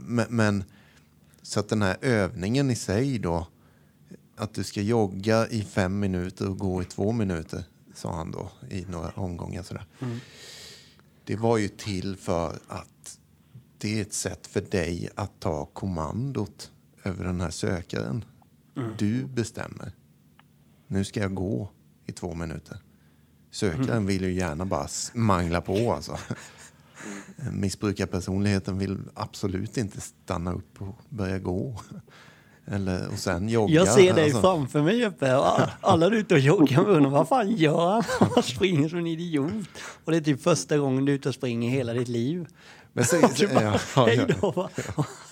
men, 0.00 0.26
men, 0.30 0.64
så 1.42 1.60
att 1.60 1.68
den 1.68 1.82
här 1.82 1.96
övningen 2.00 2.70
i 2.70 2.76
sig 2.76 3.18
då, 3.18 3.46
att 4.36 4.54
du 4.54 4.64
ska 4.64 4.82
jogga 4.82 5.48
i 5.48 5.62
fem 5.62 5.98
minuter 5.98 6.48
och 6.48 6.58
gå 6.58 6.82
i 6.82 6.84
två 6.84 7.12
minuter, 7.12 7.64
sa 7.94 8.16
han 8.16 8.30
då 8.30 8.50
i 8.70 8.84
några 8.84 9.10
omgångar. 9.10 9.62
Sådär. 9.62 9.86
Mm. 10.00 10.18
Det 11.24 11.36
var 11.36 11.58
ju 11.58 11.68
till 11.68 12.16
för 12.16 12.58
att 12.68 13.18
det 13.78 13.98
är 13.98 14.02
ett 14.02 14.12
sätt 14.12 14.46
för 14.46 14.60
dig 14.60 15.08
att 15.14 15.40
ta 15.40 15.66
kommandot 15.66 16.70
över 17.04 17.24
den 17.24 17.40
här 17.40 17.50
sökaren. 17.50 18.24
Mm. 18.76 18.90
Du 18.98 19.24
bestämmer. 19.24 19.92
Nu 20.86 21.04
ska 21.04 21.20
jag 21.20 21.34
gå 21.34 21.70
i 22.06 22.12
två 22.12 22.34
minuter. 22.34 22.78
Sökaren 23.50 23.90
mm. 23.90 24.06
vill 24.06 24.22
ju 24.22 24.32
gärna 24.32 24.64
bara 24.64 24.88
mangla 25.14 25.60
på 25.60 25.92
alltså. 25.92 26.18
Missbrukarpersonligheten 27.52 28.78
vill 28.78 28.98
absolut 29.14 29.76
inte 29.76 30.00
stanna 30.00 30.52
upp 30.52 30.82
och 30.82 31.00
börja 31.08 31.38
gå. 31.38 31.74
Eller, 32.68 33.08
och 33.08 33.18
sen 33.18 33.48
jogga. 33.48 33.74
Jag 33.74 33.88
ser 33.88 34.14
dig 34.14 34.24
alltså. 34.24 34.40
framför 34.40 34.82
mig 34.82 35.06
uppe. 35.06 35.36
Alla 35.80 36.06
är 36.06 36.10
ute 36.10 36.34
och 36.34 36.40
joggar 36.40 36.80
och 36.80 36.96
undrar 36.96 37.10
vad 37.10 37.28
fan 37.28 37.50
gör 37.50 37.90
han? 37.90 38.02
Han 38.34 38.42
springer 38.42 38.88
som 38.88 38.98
en 38.98 39.06
idiot. 39.06 39.68
Och 40.04 40.12
det 40.12 40.16
är 40.16 40.20
typ 40.20 40.42
första 40.42 40.78
gången 40.78 41.04
du 41.04 41.12
är 41.12 41.16
ute 41.16 41.28
och 41.28 41.34
springer 41.34 41.70
hela 41.70 41.92
ditt 41.92 42.08
liv. 42.08 42.46
Men 42.92 43.04
så, 43.04 43.28
så, 43.28 43.46
bara, 43.54 43.64
ja, 43.64 43.78
ja, 43.96 44.04
hej 44.06 44.26
då, 44.40 44.50
vad, 44.56 44.70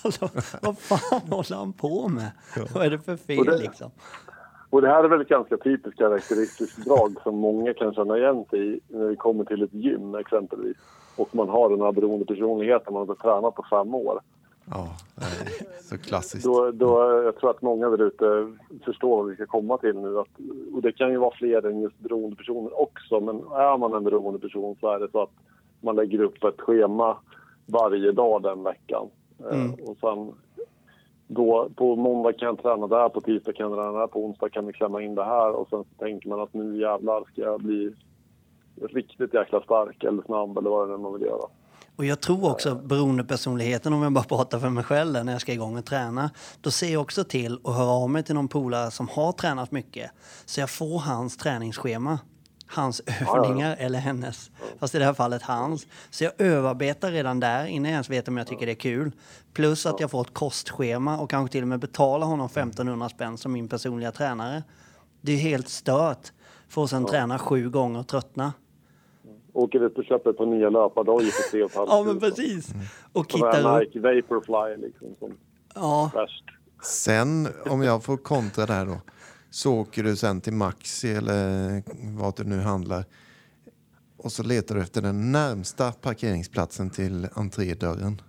alltså, 0.03 0.29
vad 0.63 0.79
fan 0.79 1.21
håller 1.31 1.57
han 1.57 1.73
på 1.73 2.09
med? 2.09 2.31
Ja. 2.57 2.63
Vad 2.75 2.87
är 2.87 2.91
det 2.91 2.99
för 2.99 3.17
fel 3.17 3.45
det, 3.45 3.59
liksom? 3.59 3.91
Och 4.71 4.83
det 4.83 4.89
här 4.89 5.05
är 5.05 5.09
väl 5.09 5.21
ett 5.21 5.29
ganska 5.29 5.57
typiskt 5.57 5.99
karaktäristiskt 5.99 6.85
drag 6.85 7.17
som 7.23 7.37
många 7.37 7.75
kan 7.75 7.95
känna 7.95 8.19
igen 8.19 8.45
sig 8.51 8.75
i 8.75 8.81
när 8.89 9.09
det 9.09 9.17
kommer 9.17 9.45
till 9.45 9.63
ett 9.63 9.75
gym 9.75 10.15
exempelvis 10.15 10.77
och 11.17 11.35
man 11.35 11.49
har 11.49 11.71
den 11.71 11.81
här 11.81 11.93
beroendepersonligheten 11.93 12.95
man 12.95 13.09
har 13.09 13.15
tränat 13.15 13.55
på 13.55 13.65
fem 13.71 13.95
år. 13.95 14.21
Ja, 14.71 14.89
så 15.81 15.99
klassiskt. 15.99 16.45
Då, 16.45 16.71
då, 16.71 17.23
jag 17.25 17.37
tror 17.37 17.51
att 17.51 17.63
många 17.63 17.89
där 17.89 18.03
ute 18.03 18.53
förstår 18.85 19.17
vad 19.17 19.27
vi 19.27 19.35
ska 19.35 19.47
komma 19.47 19.79
till 19.79 19.99
nu. 19.99 20.19
Att, 20.19 20.29
och 20.75 20.83
det 20.83 20.93
kan 20.93 21.11
ju 21.11 21.17
vara 21.17 21.35
fler 21.35 21.67
än 21.67 21.81
just 21.81 21.99
beroendepersoner 21.99 22.81
också, 22.81 23.21
men 23.21 23.37
är 23.37 23.79
man 23.79 23.95
en 23.95 24.05
beroendeperson 24.05 24.77
så 24.81 24.89
är 24.89 25.01
det 25.01 25.11
så 25.11 25.23
att 25.23 25.33
man 25.81 25.97
lägger 25.97 26.21
upp 26.21 26.45
ett 26.45 26.61
schema 26.61 27.17
varje 27.67 28.13
dag 28.13 28.43
den 28.43 28.63
veckan. 28.63 29.07
Eh, 29.51 29.65
mm. 29.65 29.73
Och 29.73 29.97
sen 30.01 30.33
då, 31.27 31.69
på 31.77 31.97
måndag 31.97 32.33
kan 32.33 32.47
jag 32.47 32.63
träna 32.63 32.87
där, 32.87 33.09
på 33.09 33.21
tisdag 33.21 33.53
kan 33.53 33.71
jag 33.71 33.79
träna 33.79 33.99
där, 33.99 34.07
på 34.07 34.25
onsdag 34.25 34.49
kan 34.49 34.67
vi 34.67 34.73
klämma 34.73 35.03
in 35.03 35.15
det 35.15 35.25
här 35.25 35.53
och 35.53 35.69
sen 35.69 35.85
så 35.85 36.05
tänker 36.05 36.29
man 36.29 36.41
att 36.41 36.55
nu 36.55 36.81
jävlar 36.81 37.25
ska 37.33 37.43
jag 37.43 37.61
bli 37.61 37.95
riktigt 38.81 39.35
jäkla 39.35 39.61
stark 39.61 40.05
eller 40.05 40.23
snabb 40.23 40.59
eller 40.59 40.71
vad 40.71 40.89
det 40.89 40.95
är 40.95 40.99
man 40.99 41.13
vill 41.13 41.23
göra. 41.23 41.49
Och 41.97 42.05
jag 42.05 42.21
tror 42.21 42.51
också 42.51 42.75
beroendepersonligheten, 42.75 43.93
om 43.93 44.03
jag 44.03 44.13
bara 44.13 44.25
pratar 44.25 44.59
för 44.59 44.69
mig 44.69 44.85
själv 44.85 45.25
när 45.25 45.33
jag 45.33 45.41
ska 45.41 45.53
igång 45.53 45.79
och 45.79 45.85
träna, 45.85 46.31
då 46.61 46.71
ser 46.71 46.93
jag 46.93 47.03
också 47.03 47.25
till 47.25 47.59
att 47.65 47.75
höra 47.75 47.91
av 47.91 48.11
mig 48.11 48.23
till 48.23 48.35
någon 48.35 48.49
polare 48.49 48.91
som 48.91 49.09
har 49.09 49.33
tränat 49.33 49.71
mycket. 49.71 50.11
Så 50.45 50.61
jag 50.61 50.71
får 50.71 50.99
hans 50.99 51.37
träningsschema. 51.37 52.19
hans 52.67 53.03
övningar 53.35 53.77
eller 53.79 53.99
hennes. 53.99 54.51
Fast 54.79 54.95
i 54.95 54.99
det 54.99 55.05
här 55.05 55.15
fallet 55.15 55.43
hans. 55.43 55.87
Så 56.11 56.25
jag 56.25 56.33
överarbetar 56.39 57.11
redan 57.11 57.41
där 57.41 57.67
innan 57.67 57.85
jag 57.85 57.93
ens 57.93 58.11
vet 58.11 58.29
om 58.29 58.37
jag 58.37 58.47
tycker 58.47 58.67
det 58.67 58.73
är 58.73 58.77
kul. 58.77 59.13
Plus 59.53 59.87
att 59.87 60.01
jag 60.01 60.11
får 60.11 60.21
ett 60.21 60.35
kostschema 60.35 61.21
och 61.21 61.31
kanske 61.31 61.53
till 61.53 61.63
och 61.63 61.69
med 61.69 61.81
betalar 61.81 62.27
honom 62.27 62.47
1500 62.47 63.09
spänn 63.09 63.39
som 63.39 63.53
min 63.53 63.69
personliga 63.69 64.13
tränare. 64.13 64.63
Det 65.21 65.33
är 65.33 65.37
helt 65.37 65.69
stört. 65.69 66.33
För 66.69 66.85
att 66.85 66.91
sen 66.91 67.07
träna 67.07 67.39
sju 67.39 67.71
gånger 67.71 68.01
och 68.01 68.09
tröttna. 68.09 68.53
Åker 69.55 69.87
ut 69.87 69.99
och 69.99 70.05
köper 70.05 70.33
på 70.33 70.45
nya 70.45 70.71
löpardojor 70.71 71.31
för 71.31 71.51
tre 71.51 71.63
och 71.63 71.71
ett 71.71 71.77
halvt 71.77 71.91
Ja 71.91 72.03
men 72.03 72.21
precis. 72.21 72.75
Och 73.13 73.35
upp. 73.35 73.81
Nike 73.81 74.01
Vaporfly 74.01 74.87
liksom 74.87 75.15
som 75.19 75.33
Ja, 75.75 76.11
värst. 76.15 76.45
Sen, 76.83 77.49
om 77.67 77.83
jag 77.83 78.05
får 78.05 78.17
kontra 78.17 78.67
där 78.67 78.87
då, 78.87 79.01
så 79.51 79.75
åker 79.75 80.03
du 80.03 80.17
sen 80.17 80.41
till 80.41 80.53
Maxi 80.53 81.13
eller 81.13 81.83
vad 82.19 82.37
du 82.37 82.45
nu 82.45 82.61
handlar 82.61 83.05
och 84.25 84.33
så 84.33 84.43
letar 84.43 84.75
du 84.75 84.81
efter 84.81 85.03
den 85.03 85.33
närmsta 85.33 85.93
parkeringsplatsen 85.93 86.91
till 86.91 87.29
entrédörren. 87.35 88.21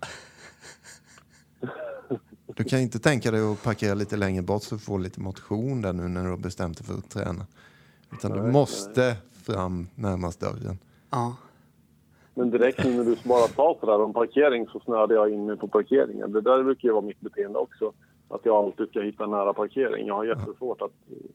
Du 2.55 2.63
kan 2.63 2.79
inte 2.79 2.99
tänka 2.99 3.31
dig 3.31 3.41
att 3.41 3.63
parkera 3.63 3.93
lite 3.93 4.17
längre 4.17 4.41
bort 4.41 4.63
så 4.63 4.75
du 4.75 4.79
får 4.79 4.99
lite 4.99 5.19
motion 5.19 5.81
där 5.81 5.93
nu 5.93 6.07
när 6.07 6.23
du 6.23 6.29
har 6.29 6.37
bestämt 6.37 6.77
dig 6.77 6.87
för 6.87 6.93
att 6.93 7.09
träna. 7.09 7.47
Utan 8.11 8.31
du 8.31 8.51
måste 8.51 9.17
fram 9.43 9.87
närmast 9.95 10.39
dörren. 10.39 10.77
Ja. 11.15 11.37
Men 12.33 12.49
direkt 12.49 12.83
nu 12.85 12.97
när 12.97 13.03
du 13.03 13.15
bara 13.23 13.47
sa 13.47 13.77
sådär 13.79 14.01
om 14.01 14.13
parkering 14.13 14.67
så 14.67 14.79
snöade 14.79 15.13
jag 15.13 15.33
in 15.33 15.45
mig 15.45 15.57
på 15.57 15.67
parkeringen. 15.67 16.31
Det 16.31 16.41
där 16.41 16.63
brukar 16.63 16.87
ju 16.89 16.93
vara 16.93 17.05
mitt 17.05 17.21
beteende 17.21 17.59
också. 17.59 17.93
Att 18.29 18.41
jag 18.43 18.55
alltid 18.55 18.89
ska 18.89 19.01
hitta 19.01 19.27
nära 19.27 19.53
parkering. 19.53 20.07
Jag 20.07 20.15
har 20.15 20.25
jättesvårt 20.25 20.81
att 20.81 20.91
eh, 21.09 21.29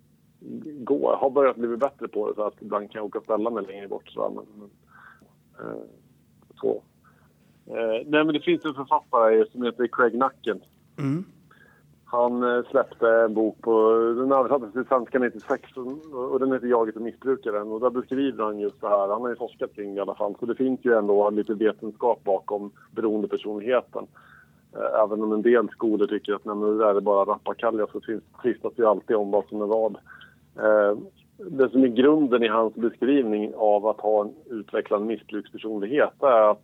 gå. 0.84 1.12
Jag 1.12 1.16
har 1.16 1.30
börjat 1.30 1.56
bli 1.56 1.76
bättre 1.76 2.08
på 2.08 2.28
det 2.28 2.34
så 2.34 2.42
att 2.42 2.62
ibland 2.62 2.90
kan 2.90 2.99
jag 2.99 3.06
åka 3.06 3.18
och 3.18 3.25
ställa 3.25 3.50
mig 3.50 3.66
längre 3.66 3.88
bort. 3.88 4.08
Så, 4.08 4.30
men, 4.30 4.46
men, 4.58 4.70
eh, 5.66 5.82
så. 6.60 6.82
Eh, 7.66 8.06
nej 8.06 8.25
men 8.25 8.34
det 8.34 8.40
finns 8.40 8.64
en 8.64 8.75
författare 8.75 9.44
som 9.52 9.62
heter 9.62 9.88
Craig 9.92 10.14
Nacken. 10.14 10.60
Mm. 10.99 11.25
Han 12.12 12.42
eh, 12.42 12.64
släppte 12.70 13.08
en 13.08 13.34
bok 13.34 13.60
på, 13.60 13.92
den 14.16 14.32
översattes 14.32 14.72
till 14.72 14.84
svenska 14.84 15.18
96 15.18 15.62
och 16.30 16.40
den 16.40 16.52
heter 16.52 16.66
Jaget 16.66 16.96
och 16.96 17.02
missbrukaren 17.02 17.68
och 17.68 17.80
där 17.80 17.90
beskriver 17.90 18.44
han 18.44 18.58
just 18.58 18.80
det 18.80 18.88
här. 18.88 19.08
Han 19.08 19.22
har 19.22 19.28
ju 19.28 19.36
forskat 19.36 19.74
kring 19.74 19.94
det 19.94 19.98
i 19.98 20.00
alla 20.00 20.14
fall 20.14 20.34
så 20.40 20.46
det 20.46 20.54
finns 20.54 20.80
ju 20.82 20.98
ändå 20.98 21.30
lite 21.30 21.54
vetenskap 21.54 22.24
bakom 22.24 22.70
beroendepersonligheten. 22.90 24.06
Eh, 24.74 25.00
även 25.04 25.22
om 25.22 25.32
en 25.32 25.42
del 25.42 25.68
skolor 25.68 26.06
tycker 26.06 26.32
att 26.32 26.44
nej, 26.44 26.56
men 26.56 26.78
det 26.78 26.84
där 26.84 26.94
är 26.94 27.00
bara 27.00 27.32
rappakalja 27.32 27.86
så 27.92 28.00
tvistas 28.00 28.42
tvistas 28.42 28.72
ju 28.76 28.86
alltid 28.86 29.16
om 29.16 29.30
vad 29.30 29.44
som 29.48 29.62
är 29.62 29.66
vad. 29.66 29.96
Eh, 30.56 30.98
det 31.36 31.70
som 31.70 31.82
är 31.82 31.88
grunden 31.88 32.42
i 32.42 32.48
hans 32.48 32.74
beskrivning 32.74 33.52
av 33.56 33.86
att 33.86 34.00
ha 34.00 34.20
en 34.20 34.34
utvecklad 34.50 35.02
missbrukspersonlighet 35.02 36.22
är 36.22 36.50
att 36.50 36.62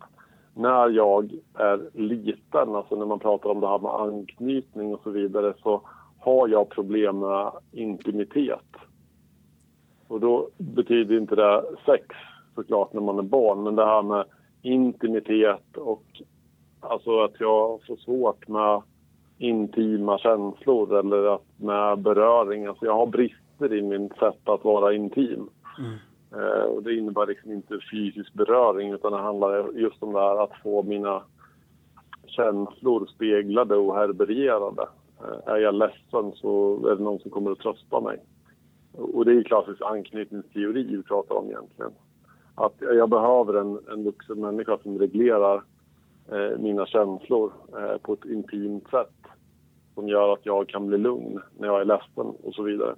när 0.57 0.89
jag 0.89 1.31
är 1.53 1.89
liten, 1.93 2.75
alltså 2.75 2.95
när 2.95 3.05
man 3.05 3.19
pratar 3.19 3.49
om 3.49 3.59
det 3.59 3.67
här 3.67 3.79
med 3.79 3.91
anknytning 3.91 4.93
och 4.93 5.01
så 5.03 5.09
vidare, 5.09 5.53
så 5.63 5.81
har 6.19 6.47
jag 6.47 6.69
problem 6.69 7.19
med 7.19 7.51
intimitet. 7.71 8.75
Och 10.07 10.19
då 10.19 10.49
betyder 10.57 11.17
inte 11.17 11.35
det 11.35 11.63
sex 11.85 12.05
såklart 12.55 12.93
när 12.93 13.01
man 13.01 13.19
är 13.19 13.23
barn, 13.23 13.63
men 13.63 13.75
det 13.75 13.85
här 13.85 14.01
med 14.01 14.25
intimitet 14.61 15.77
och 15.77 16.03
alltså 16.79 17.19
att 17.19 17.39
jag 17.39 17.79
får 17.87 17.95
svårt 17.95 18.47
med 18.47 18.81
intima 19.37 20.17
känslor 20.17 20.99
eller 20.99 21.35
att 21.35 21.45
med 21.57 21.99
beröring. 21.99 22.65
Alltså 22.65 22.85
jag 22.85 22.93
har 22.93 23.07
brister 23.07 23.73
i 23.73 23.81
min 23.81 24.09
sätt 24.09 24.49
att 24.49 24.63
vara 24.63 24.93
intim. 24.93 25.49
Mm. 25.79 25.97
Eh, 26.37 26.63
och 26.63 26.83
det 26.83 26.95
innebär 26.95 27.25
liksom 27.25 27.51
inte 27.51 27.79
fysisk 27.91 28.33
beröring 28.33 28.91
utan 28.91 29.11
det 29.11 29.17
handlar 29.17 29.71
just 29.73 30.03
om 30.03 30.13
det 30.13 30.19
här 30.19 30.43
att 30.43 30.61
få 30.63 30.83
mina 30.83 31.23
känslor 32.25 33.05
speglade 33.05 33.75
och 33.75 33.95
härbärgerade. 33.95 34.87
Eh, 35.19 35.53
är 35.53 35.57
jag 35.57 35.75
ledsen 35.75 36.31
så 36.35 36.79
är 36.87 36.95
det 36.95 37.03
någon 37.03 37.19
som 37.19 37.31
kommer 37.31 37.51
att 37.51 37.59
trösta 37.59 38.01
mig. 38.01 38.17
Och 38.91 39.25
det 39.25 39.31
är 39.31 39.35
ju 39.35 39.43
klassisk 39.43 39.81
anknytningsteori 39.81 40.83
vi 40.83 41.03
pratar 41.03 41.35
om 41.35 41.45
egentligen. 41.49 41.91
Att 42.55 42.75
jag 42.79 43.09
behöver 43.09 43.53
en, 43.53 43.79
en 43.91 44.03
vuxen 44.03 44.39
människa 44.39 44.77
som 44.83 44.99
reglerar 44.99 45.63
eh, 46.31 46.59
mina 46.59 46.85
känslor 46.85 47.51
eh, 47.77 47.97
på 47.97 48.13
ett 48.13 48.25
intimt 48.25 48.89
sätt. 48.89 49.13
Som 49.95 50.07
gör 50.07 50.33
att 50.33 50.45
jag 50.45 50.69
kan 50.69 50.87
bli 50.87 50.97
lugn 50.97 51.41
när 51.57 51.67
jag 51.67 51.81
är 51.81 51.85
ledsen 51.85 52.25
och 52.43 52.53
så 52.53 52.63
vidare. 52.63 52.95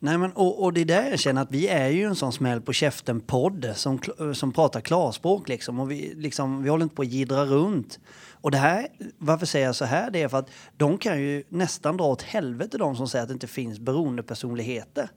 Nej, 0.00 0.18
men, 0.18 0.32
och, 0.32 0.62
och 0.62 0.72
det 0.72 0.80
är 0.80 0.84
där 0.84 1.10
jag 1.10 1.18
känner 1.18 1.42
att 1.42 1.50
vi 1.50 1.68
är 1.68 1.88
ju 1.88 2.04
en 2.04 2.16
sån 2.16 2.32
smäll 2.32 2.60
på 2.60 2.72
käften-podd 2.72 3.72
som, 3.74 4.00
eh, 4.20 4.32
som 4.32 4.52
pratar 4.52 4.80
klarspråk. 4.80 5.48
Liksom, 5.48 5.80
och 5.80 5.90
vi, 5.90 6.14
liksom, 6.16 6.62
vi 6.62 6.68
håller 6.68 6.82
inte 6.82 6.94
på 6.94 7.02
att 7.02 7.08
gidra 7.08 7.44
runt. 7.44 7.98
Och 8.32 8.50
det 8.50 8.58
här, 8.58 8.88
varför 9.18 9.46
säger 9.46 9.66
jag 9.66 9.76
så 9.76 9.84
här? 9.84 10.10
Det 10.10 10.22
är 10.22 10.28
för 10.28 10.38
att 10.38 10.50
de 10.76 10.98
kan 10.98 11.20
ju 11.20 11.44
nästan 11.48 11.96
dra 11.96 12.04
åt 12.04 12.22
helvete 12.22 12.78
de 12.78 12.96
som 12.96 13.08
säger 13.08 13.22
att 13.22 13.28
det 13.28 13.32
inte 13.32 13.46
finns 13.46 13.78
beroendepersonligheter. 13.78 15.10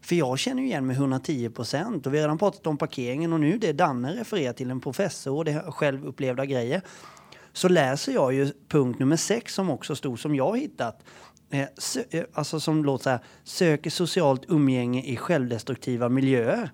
För 0.00 0.14
jag 0.14 0.38
känner 0.38 0.62
ju 0.62 0.68
igen 0.68 0.86
mig 0.86 0.96
110 0.96 1.50
procent. 1.50 2.06
Och 2.06 2.14
vi 2.14 2.18
har 2.18 2.22
redan 2.22 2.38
pratat 2.38 2.66
om 2.66 2.76
parkeringen 2.76 3.32
och 3.32 3.40
nu 3.40 3.58
det 3.58 3.72
Danne 3.72 4.12
refererar 4.12 4.52
till 4.52 4.70
en 4.70 4.80
professor 4.80 5.36
och 5.36 5.44
det 5.44 5.52
är 5.52 5.70
självupplevda 5.70 6.46
grejer. 6.46 6.82
Så 7.52 7.68
läser 7.68 8.12
jag 8.12 8.34
ju 8.34 8.52
punkt 8.68 8.98
nummer 8.98 9.16
sex 9.16 9.54
som 9.54 9.70
också 9.70 9.96
stod 9.96 10.20
som 10.20 10.34
jag 10.34 10.58
hittat. 10.58 11.02
Eh, 11.50 11.66
eh, 12.10 12.24
alltså 12.32 12.60
som 12.60 12.84
låter 12.84 13.04
så 13.04 13.10
här. 13.10 13.20
Söker 13.44 13.90
socialt 13.90 14.42
umgänge 14.48 15.02
i 15.02 15.16
självdestruktiva 15.16 16.08
miljöer. 16.08 16.70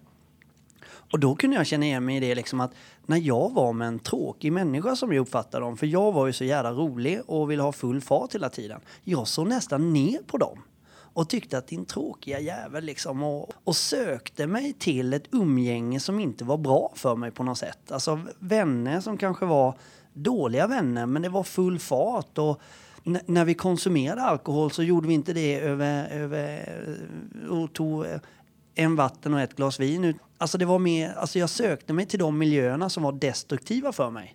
Och 1.12 1.20
då 1.20 1.34
kunde 1.34 1.56
jag 1.56 1.66
känna 1.66 1.86
igen 1.86 2.04
mig 2.04 2.16
i 2.16 2.20
det 2.20 2.34
liksom 2.34 2.60
att 2.60 2.72
när 3.06 3.16
jag 3.16 3.52
var 3.52 3.72
med 3.72 3.88
en 3.88 3.98
tråkig 3.98 4.52
människa 4.52 4.96
som 4.96 5.12
jag 5.12 5.20
uppfattade 5.20 5.64
dem, 5.64 5.76
för 5.76 5.86
jag 5.86 6.12
var 6.12 6.26
ju 6.26 6.32
så 6.32 6.44
jävla 6.44 6.72
rolig 6.72 7.20
och 7.26 7.50
ville 7.50 7.62
ha 7.62 7.72
full 7.72 8.00
fart 8.00 8.34
hela 8.34 8.48
tiden. 8.48 8.80
Jag 9.04 9.28
såg 9.28 9.48
nästan 9.48 9.92
ner 9.92 10.18
på 10.26 10.38
dem 10.38 10.62
och 11.16 11.28
tyckte 11.28 11.58
att 11.58 11.68
din 11.68 11.84
tråkiga 11.84 12.40
jävel 12.40 12.84
liksom 12.84 13.22
och, 13.22 13.52
och 13.64 13.76
sökte 13.76 14.46
mig 14.46 14.72
till 14.72 15.12
ett 15.12 15.28
umgänge 15.32 16.00
som 16.00 16.20
inte 16.20 16.44
var 16.44 16.56
bra 16.56 16.92
för 16.94 17.16
mig 17.16 17.30
på 17.30 17.42
något 17.42 17.58
sätt. 17.58 17.92
Alltså 17.92 18.20
vänner 18.38 19.00
som 19.00 19.18
kanske 19.18 19.46
var 19.46 19.78
dåliga 20.12 20.66
vänner 20.66 21.06
men 21.06 21.22
det 21.22 21.28
var 21.28 21.42
full 21.42 21.78
fart 21.78 22.38
och 22.38 22.60
när 23.26 23.44
vi 23.44 23.54
konsumerade 23.54 24.20
alkohol 24.22 24.70
så 24.70 24.82
gjorde 24.82 25.08
vi 25.08 25.14
inte 25.14 25.32
det 25.32 25.60
över, 25.60 26.08
över 26.22 26.58
eh, 27.48 27.62
och 27.62 27.72
tog 27.72 28.04
eh, 28.04 28.10
en 28.74 28.96
vatten 28.96 29.34
och 29.34 29.40
ett 29.40 29.56
glas 29.56 29.80
vin. 29.80 30.14
Alltså 30.38 30.58
det 30.58 30.64
var 30.64 30.78
mer, 30.78 31.10
alltså 31.16 31.38
jag 31.38 31.50
sökte 31.50 31.92
mig 31.92 32.06
till 32.06 32.18
de 32.18 32.38
miljöerna 32.38 32.88
som 32.88 33.02
var 33.02 33.12
destruktiva 33.12 33.92
för 33.92 34.10
mig. 34.10 34.34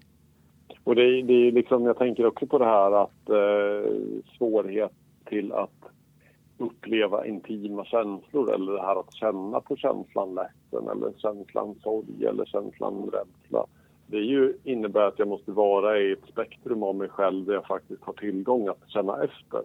Och 0.83 0.95
det, 0.95 1.01
är- 1.01 1.23
det 1.23 1.33
är 1.47 1.51
liksom, 1.51 1.85
jag 1.85 1.97
tänker 1.97 2.25
också 2.25 2.45
på 2.47 2.57
det 2.57 2.65
här 2.65 2.91
att 3.03 3.29
eh, 3.29 3.91
svårighet 4.37 4.91
till 5.29 5.51
att 5.51 5.69
uppleva 6.57 7.25
intima 7.25 7.85
känslor 7.85 8.53
eller 8.53 8.71
det 8.71 8.81
här 8.81 8.99
att 8.99 9.13
känna 9.13 9.59
på 9.61 9.75
känslan 9.75 10.35
ledsen 10.35 10.89
eller 10.89 11.13
känslan 11.17 11.75
sorg 11.83 12.25
eller 12.25 12.45
känslan 12.45 13.09
rädsla. 13.13 13.65
Det 14.11 14.19
ju, 14.19 14.53
innebär 14.63 15.01
att 15.01 15.19
jag 15.19 15.27
måste 15.27 15.51
vara 15.51 15.99
i 15.99 16.11
ett 16.11 16.25
spektrum 16.31 16.83
av 16.83 16.95
mig 16.95 17.09
själv 17.09 17.45
där 17.45 17.53
jag 17.53 17.65
faktiskt 17.65 18.03
har 18.03 18.13
tillgång 18.13 18.67
att 18.67 18.89
känna 18.89 19.23
efter. 19.23 19.61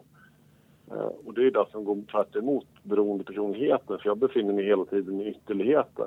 Eh, 0.91 1.11
och 1.27 1.35
det 1.35 1.47
är 1.47 1.51
det 1.51 1.65
som 1.73 1.85
går 1.85 2.03
tvärt 2.13 2.37
emot 2.37 2.67
beroendepersonligheten 2.83 3.99
för 3.99 4.09
jag 4.09 4.19
befinner 4.19 4.53
mig 4.53 4.65
hela 4.65 4.85
tiden 4.85 5.21
i 5.21 5.29
ytterligheter. 5.29 6.07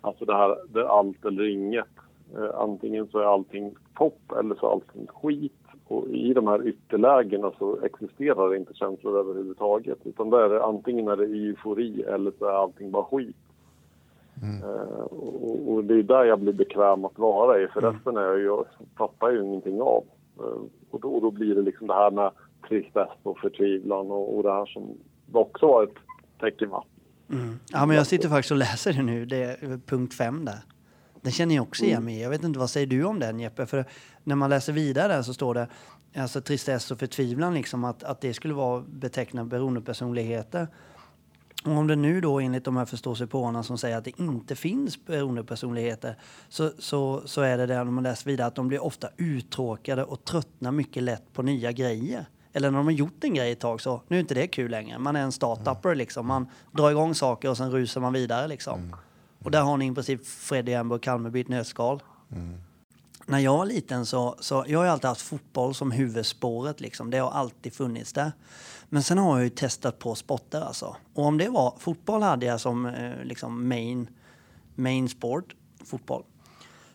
Alltså 0.00 0.24
det 0.24 0.34
här, 0.34 0.56
det 0.72 0.80
är 0.80 0.98
allt 0.98 1.24
eller 1.24 1.48
inget. 1.48 1.94
Eh, 2.36 2.54
antingen 2.54 3.08
så 3.08 3.18
är 3.18 3.24
allting 3.24 3.74
topp 3.96 4.32
eller 4.38 4.54
så 4.54 4.66
är 4.66 4.70
allting 4.70 5.06
skit. 5.06 5.52
Och 5.88 6.08
i 6.08 6.34
de 6.34 6.46
här 6.46 6.66
ytterlägena 6.66 7.52
så 7.58 7.78
existerar 7.82 8.50
det 8.50 8.56
inte 8.56 8.74
känslor 8.74 9.18
överhuvudtaget. 9.18 9.98
Utan 10.04 10.30
där 10.30 10.38
är 10.38 10.48
det, 10.48 10.64
antingen 10.64 11.08
är 11.08 11.16
det 11.16 11.24
eufori 11.24 12.02
eller 12.02 12.32
så 12.38 12.44
är 12.44 12.52
allting 12.52 12.90
bara 12.90 13.04
skit. 13.04 13.36
Eh, 14.42 15.02
och, 15.02 15.72
och 15.72 15.84
det 15.84 15.94
är 15.94 16.02
där 16.02 16.24
jag 16.24 16.40
blir 16.40 16.52
bekväm 16.52 17.04
att 17.04 17.18
vara 17.18 17.62
i. 17.62 17.68
För 17.68 17.80
resten 17.80 18.16
är 18.16 18.20
jag 18.20 18.66
jag 19.20 19.32
ju 19.32 19.44
ingenting 19.44 19.80
av. 19.80 20.04
Eh, 20.38 20.62
och, 20.90 21.00
då, 21.00 21.20
då 21.20 21.30
blir 21.30 21.54
det 21.54 21.62
liksom 21.62 21.86
det 21.86 21.94
här 21.94 22.10
med 22.10 22.30
tristess 22.68 23.08
och 23.22 23.38
förtvivlan 23.38 24.10
och, 24.10 24.36
och 24.36 24.42
det 24.42 24.52
här 24.52 24.66
som 24.66 24.98
också 25.32 25.66
var 25.66 25.82
ett 25.82 25.96
tecken 26.40 26.70
va? 26.70 26.84
Ja, 27.72 27.86
men 27.86 27.96
jag 27.96 28.06
sitter 28.06 28.28
faktiskt 28.28 28.50
och 28.50 28.56
läser 28.56 28.92
det 28.92 29.02
nu, 29.02 29.26
det 29.26 29.36
är 29.36 29.80
punkt 29.86 30.14
fem 30.14 30.44
där. 30.44 30.58
Den 31.20 31.32
känner 31.32 31.54
jag 31.54 31.62
också 31.62 31.84
igen 31.84 32.04
mig 32.04 32.18
i. 32.18 32.22
Jag 32.22 32.30
vet 32.30 32.44
inte, 32.44 32.58
vad 32.58 32.70
säger 32.70 32.86
du 32.86 33.04
om 33.04 33.18
den 33.18 33.40
Jeppe? 33.40 33.66
För 33.66 33.84
när 34.24 34.36
man 34.36 34.50
läser 34.50 34.72
vidare 34.72 35.12
där 35.12 35.22
så 35.22 35.34
står 35.34 35.54
det 35.54 35.68
alltså 36.16 36.40
tristess 36.40 36.90
och 36.90 36.98
förtvivlan, 36.98 37.54
liksom, 37.54 37.84
att, 37.84 38.02
att 38.02 38.20
det 38.20 38.34
skulle 38.34 38.54
vara 38.54 38.84
beteckna 38.86 39.44
beroendepersonligheter. 39.44 40.68
Och 41.64 41.72
om 41.72 41.86
det 41.86 41.96
nu 41.96 42.20
då 42.20 42.40
enligt 42.40 42.64
de 42.64 42.76
här 42.76 42.84
förståsigpåarna 42.84 43.62
som 43.62 43.78
säger 43.78 43.96
att 43.96 44.04
det 44.04 44.20
inte 44.20 44.56
finns 44.56 45.04
beroendepersonligheter 45.04 46.18
så, 46.48 46.70
så, 46.78 47.22
så 47.24 47.40
är 47.40 47.58
det 47.58 47.66
där 47.66 47.84
när 47.84 47.92
man 47.92 48.04
läser 48.04 48.30
vidare 48.30 48.46
att 48.46 48.54
de 48.54 48.68
blir 48.68 48.82
ofta 48.84 49.08
uttråkade 49.16 50.04
och 50.04 50.24
tröttnar 50.24 50.72
mycket 50.72 51.02
lätt 51.02 51.32
på 51.32 51.42
nya 51.42 51.72
grejer. 51.72 52.26
Eller 52.52 52.70
när 52.70 52.78
de 52.78 52.86
har 52.86 52.92
gjort 52.92 53.24
en 53.24 53.34
grej 53.34 53.52
ett 53.52 53.60
tag 53.60 53.80
så 53.80 54.02
nu 54.08 54.16
är 54.16 54.20
inte 54.20 54.34
det 54.34 54.46
kul 54.46 54.70
längre. 54.70 54.98
Man 54.98 55.16
är 55.16 55.22
en 55.22 55.32
startupper 55.32 55.94
liksom. 55.94 56.26
Man 56.26 56.46
drar 56.72 56.90
igång 56.90 57.14
saker 57.14 57.50
och 57.50 57.56
sen 57.56 57.70
rusar 57.70 58.00
man 58.00 58.12
vidare 58.12 58.48
liksom. 58.48 58.96
Och 59.38 59.50
där 59.50 59.62
har 59.62 59.76
ni 59.76 59.86
i 59.86 59.94
princip 59.94 60.26
Freddy 60.26 60.74
Amber 60.74 60.96
och 60.96 61.02
Kalmeby 61.02 61.40
ett 61.40 61.48
nötskal. 61.48 62.02
När 63.26 63.38
jag 63.38 63.58
var 63.58 63.66
liten 63.66 64.06
så, 64.06 64.36
så 64.40 64.64
jag 64.68 64.78
har 64.78 64.84
ju 64.84 64.90
alltid 64.90 65.08
haft 65.08 65.20
fotboll 65.20 65.74
som 65.74 65.90
huvudspåret 65.90 66.80
liksom. 66.80 67.10
Det 67.10 67.18
har 67.18 67.30
alltid 67.30 67.74
funnits 67.74 68.12
där. 68.12 68.32
Men 68.88 69.02
sen 69.02 69.18
har 69.18 69.36
jag 69.36 69.44
ju 69.44 69.50
testat 69.50 69.98
på 69.98 70.14
sporter 70.14 70.60
alltså. 70.60 70.96
Och 71.14 71.24
om 71.24 71.38
det 71.38 71.48
var, 71.48 71.74
fotboll 71.78 72.22
hade 72.22 72.46
jag 72.46 72.60
som 72.60 72.86
eh, 72.86 73.24
liksom 73.24 73.68
main, 73.68 74.08
main 74.74 75.08
sport, 75.08 75.54
fotboll. 75.84 76.24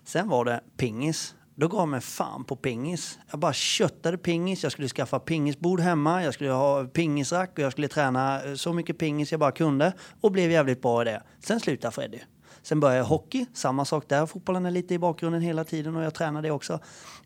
Sen 0.03 0.29
var 0.29 0.45
det 0.45 0.61
pingis. 0.77 1.35
Då 1.55 1.67
gav 1.67 1.79
jag 1.79 1.87
mig 1.87 2.01
fan 2.01 2.43
på 2.43 2.55
pingis. 2.55 3.19
Jag 3.31 3.39
bara 3.39 3.53
köttade 3.53 4.17
pingis. 4.17 4.63
Jag 4.63 4.71
skulle 4.71 4.87
skaffa 4.87 5.19
pingisbord 5.19 5.79
hemma. 5.79 6.23
Jag 6.23 6.33
skulle 6.33 6.51
ha 6.51 6.85
pingisrack 6.85 7.51
och 7.53 7.59
jag 7.59 7.71
skulle 7.71 7.87
träna 7.87 8.43
eh, 8.43 8.55
så 8.55 8.73
mycket 8.73 8.97
pingis 8.97 9.31
jag 9.31 9.39
bara 9.39 9.51
kunde. 9.51 9.93
Och 10.21 10.31
blev 10.31 10.51
jävligt 10.51 10.81
bra 10.81 11.01
i 11.01 11.05
det. 11.05 11.23
Sen 11.39 11.59
slutade 11.59 11.91
Freddy. 11.91 12.19
Sen 12.67 12.79
började 12.79 12.97
jag 12.97 13.05
hockey. 13.05 13.45
Samma 13.53 13.85
sak 13.85 14.03
där. 14.07 14.25
Fotbollen 14.25 14.65
är 14.65 14.71
lite 14.71 14.93
i 14.93 14.99
bakgrunden 14.99 15.41
hela 15.41 15.63
tiden 15.63 15.95
och 15.95 16.03
jag 16.03 16.13
tränar 16.13 16.41
det 16.41 16.51
också. 16.51 16.79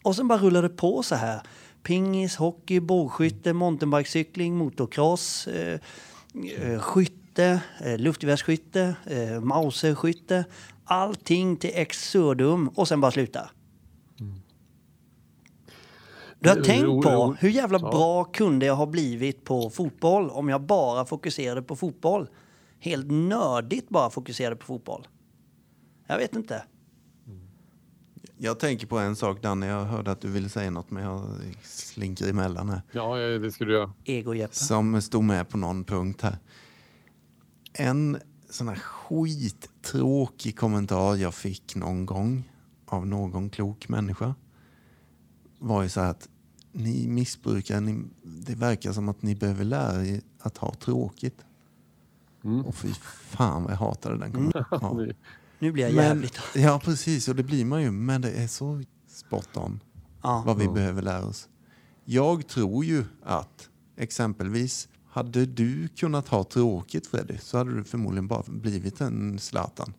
Och 0.03 0.15
sen 0.15 0.27
bara 0.27 0.39
rullade 0.39 0.67
det 0.67 0.75
på 0.75 1.03
så 1.03 1.15
här. 1.15 1.41
Pingis, 1.83 2.35
hockey, 2.35 2.79
bågskytte, 2.79 3.53
mountainbikecykling, 3.53 4.57
motocross, 4.57 5.47
eh, 5.47 5.79
eh, 6.61 6.79
skytte, 6.79 7.61
eh, 7.79 7.97
luftgevärsskytte, 7.97 8.95
eh, 9.05 9.39
mauserskytte. 9.41 10.45
Allting 10.85 11.57
till 11.57 11.71
exurdum 11.73 12.67
och 12.67 12.87
sen 12.87 13.01
bara 13.01 13.11
sluta. 13.11 13.49
Du 16.39 16.49
har 16.49 16.57
Jo, 16.57 16.63
tänkt 16.63 17.03
på 17.03 17.35
hur 17.39 17.49
jävla 17.49 17.79
bra 17.79 18.23
kunde 18.23 18.65
jag 18.65 18.75
ha 18.75 18.85
blivit 18.85 19.45
på 19.45 19.69
fotboll 19.69 20.29
om 20.29 20.49
jag 20.49 20.61
bara 20.61 21.05
fokuserade 21.05 21.61
på 21.61 21.75
fotboll? 21.75 22.29
Helt 22.79 23.11
nördigt 23.11 23.89
bara 23.89 24.09
fokuserade 24.09 24.55
på 24.55 24.65
fotboll. 24.65 25.07
Jag 26.07 26.17
vet 26.17 26.35
inte. 26.35 26.63
Jag 28.37 28.59
tänker 28.59 28.87
på 28.87 28.99
en 28.99 29.15
sak 29.15 29.41
Danne, 29.41 29.65
jag 29.65 29.85
hörde 29.85 30.11
att 30.11 30.21
du 30.21 30.27
ville 30.31 30.49
säga 30.49 30.71
något 30.71 30.91
men 30.91 31.03
jag 31.03 31.25
slinker 31.63 32.29
emellan 32.29 32.69
här. 32.69 32.81
Ja, 32.91 33.15
det 33.15 33.51
skulle 33.51 33.73
jag. 33.73 33.91
Ego-Jeppe. 34.05 34.55
Som 34.55 35.01
stod 35.01 35.23
med 35.23 35.49
på 35.49 35.57
någon 35.57 35.83
punkt 35.83 36.21
här. 36.21 36.37
En 37.73 38.17
sån 38.49 38.67
här 38.67 38.75
skittråkig 38.75 40.57
kommentar 40.59 41.15
jag 41.15 41.33
fick 41.33 41.75
någon 41.75 42.05
gång 42.05 42.43
av 42.85 43.07
någon 43.07 43.49
klok 43.49 43.89
människa 43.89 44.35
var 45.59 45.83
ju 45.83 45.89
så 45.89 46.01
här 46.01 46.09
att 46.09 46.29
ni 46.71 47.07
missbrukare, 47.07 47.79
ni, 47.79 48.03
det 48.23 48.55
verkar 48.55 48.91
som 48.91 49.09
att 49.09 49.21
ni 49.21 49.35
behöver 49.35 49.63
lära 49.63 50.05
er 50.05 50.21
att 50.39 50.57
ha 50.57 50.73
tråkigt. 50.73 51.45
Mm. 52.43 52.65
Och 52.65 52.75
fy 52.75 52.93
fan 53.29 53.63
vad 53.63 53.71
jag 53.71 53.77
hatade 53.77 54.17
den 54.17 54.31
kommentaren. 54.31 54.65
Ja. 55.07 55.13
Nu 55.61 55.71
blir 55.71 55.83
jag 55.83 55.93
Men, 55.95 56.05
jävligt... 56.05 56.39
ja 56.55 56.81
precis, 56.83 57.27
och 57.27 57.35
det 57.35 57.43
blir 57.43 57.65
man 57.65 57.81
ju. 57.81 57.91
Men 57.91 58.21
det 58.21 58.31
är 58.31 58.47
så 58.47 58.83
spot 59.07 59.57
on 59.57 59.79
Ja. 60.23 60.43
vad 60.45 60.57
vi 60.57 60.67
behöver 60.67 61.01
lära 61.01 61.25
oss. 61.25 61.49
Jag 62.05 62.47
tror 62.47 62.85
ju 62.85 63.03
att 63.23 63.69
exempelvis 63.97 64.87
hade 65.09 65.45
du 65.45 65.87
kunnat 65.87 66.27
ha 66.27 66.43
tråkigt 66.43 67.07
Freddy 67.07 67.37
så 67.37 67.57
hade 67.57 67.75
du 67.75 67.83
förmodligen 67.83 68.27
bara 68.27 68.43
blivit 68.47 69.01
en 69.01 69.39
Zlatan. 69.39 69.93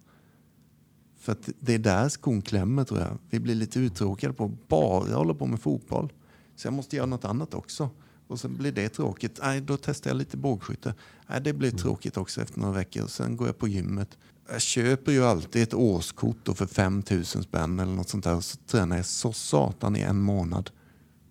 För 1.18 1.32
att 1.32 1.48
det 1.60 1.74
är 1.74 1.78
där 1.78 2.08
skon 2.08 2.42
klämmer 2.42 2.84
tror 2.84 3.00
jag. 3.00 3.18
Vi 3.30 3.40
blir 3.40 3.54
lite 3.54 3.80
uttråkade 3.80 4.32
på 4.34 4.44
att 4.44 4.68
bara 4.68 5.14
hålla 5.14 5.34
på 5.34 5.46
med 5.46 5.60
fotboll. 5.60 6.12
Så 6.56 6.66
jag 6.66 6.74
måste 6.74 6.96
göra 6.96 7.06
något 7.06 7.24
annat 7.24 7.54
också. 7.54 7.90
Och 8.26 8.40
sen 8.40 8.56
blir 8.56 8.72
det 8.72 8.88
tråkigt. 8.88 9.38
Nej, 9.42 9.60
då 9.60 9.76
testar 9.76 10.10
jag 10.10 10.16
lite 10.16 10.36
bågskytte. 10.36 10.94
Nej, 11.26 11.40
det 11.40 11.52
blir 11.52 11.70
tråkigt 11.70 12.16
också 12.16 12.40
efter 12.42 12.60
några 12.60 12.74
veckor. 12.74 13.02
Och 13.02 13.10
sen 13.10 13.36
går 13.36 13.46
jag 13.48 13.58
på 13.58 13.68
gymmet. 13.68 14.18
Jag 14.52 14.60
köper 14.62 15.12
ju 15.12 15.24
alltid 15.24 15.62
ett 15.62 15.74
årskort 15.74 16.36
då 16.42 16.54
för 16.54 16.66
5 16.66 17.02
000 17.10 17.24
spänn 17.24 17.80
eller 17.80 17.92
något 17.92 18.08
sånt 18.08 18.24
där. 18.24 18.36
Och 18.36 18.44
så 18.44 18.58
tränar 18.66 18.96
jag 18.96 19.06
så 19.06 19.32
satan 19.32 19.96
i 19.96 20.00
en 20.00 20.20
månad. 20.20 20.70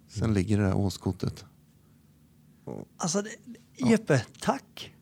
Sen 0.09 0.33
ligger 0.33 0.57
det 0.57 0.63
där 0.63 0.77
årskortet. 0.77 1.45
Alltså, 2.97 3.21
det, 3.21 3.29
Jeppe, 3.89 4.25
tack. 4.41 4.93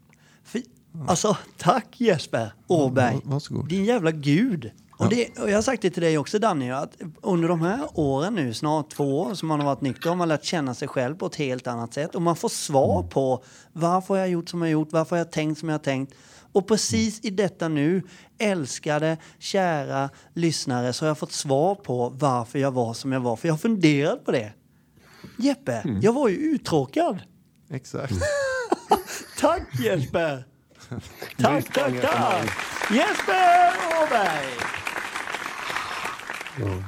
För, 0.43 0.61
alltså, 1.07 1.37
tack 1.57 2.01
Jesper 2.01 2.53
Åberg. 2.67 3.15
Va- 3.15 3.21
varsågod. 3.23 3.69
Din 3.69 3.85
jävla 3.85 4.11
gud. 4.11 4.71
Och, 4.97 5.09
det, 5.09 5.39
och 5.39 5.49
jag 5.49 5.57
har 5.57 5.61
sagt 5.61 5.81
det 5.81 5.89
till 5.89 6.03
dig 6.03 6.17
också 6.17 6.39
Danny, 6.39 6.69
att 6.71 6.97
under 7.21 7.47
de 7.47 7.61
här 7.61 7.87
åren 7.93 8.35
nu, 8.35 8.53
snart 8.53 8.89
två 8.91 9.19
år 9.21 9.33
som 9.33 9.47
man 9.47 9.59
har 9.59 9.65
varit 9.65 9.81
nykter, 9.81 10.09
har 10.09 10.15
man 10.15 10.27
lärt 10.27 10.43
känna 10.43 10.73
sig 10.73 10.87
själv 10.87 11.15
på 11.15 11.25
ett 11.25 11.35
helt 11.35 11.67
annat 11.67 11.93
sätt. 11.93 12.15
Och 12.15 12.21
man 12.21 12.35
får 12.35 12.49
svar 12.49 13.03
på 13.03 13.43
varför 13.73 14.13
har 14.13 14.19
jag 14.19 14.29
gjort 14.29 14.49
som 14.49 14.61
jag 14.61 14.71
gjort, 14.71 14.91
varför 14.91 15.09
har 15.15 15.17
jag 15.17 15.31
tänkt 15.31 15.59
som 15.59 15.69
jag 15.69 15.73
har 15.73 15.83
tänkt. 15.83 16.13
Och 16.51 16.67
precis 16.67 17.19
i 17.23 17.29
detta 17.29 17.67
nu, 17.67 18.03
älskade, 18.37 19.17
kära 19.39 20.09
lyssnare, 20.33 20.93
så 20.93 21.05
har 21.05 21.07
jag 21.07 21.17
fått 21.17 21.31
svar 21.31 21.75
på 21.75 22.09
varför 22.09 22.59
jag 22.59 22.71
var 22.71 22.93
som 22.93 23.11
jag 23.11 23.19
var. 23.19 23.35
För 23.35 23.47
jag 23.47 23.53
har 23.53 23.59
funderat 23.59 24.25
på 24.25 24.31
det. 24.31 24.53
Jeppe, 25.37 25.83
jag 26.01 26.13
var 26.13 26.29
ju 26.29 26.35
uttråkad. 26.35 27.19
Exakt. 27.69 28.13
Tack 29.39 29.79
Jesper! 29.79 30.43
tack, 31.37 31.73
tack, 31.73 32.01
tack! 32.01 32.49
Jesper 32.91 33.73
Åberg! 34.03 34.47
Ehm, 36.61 36.83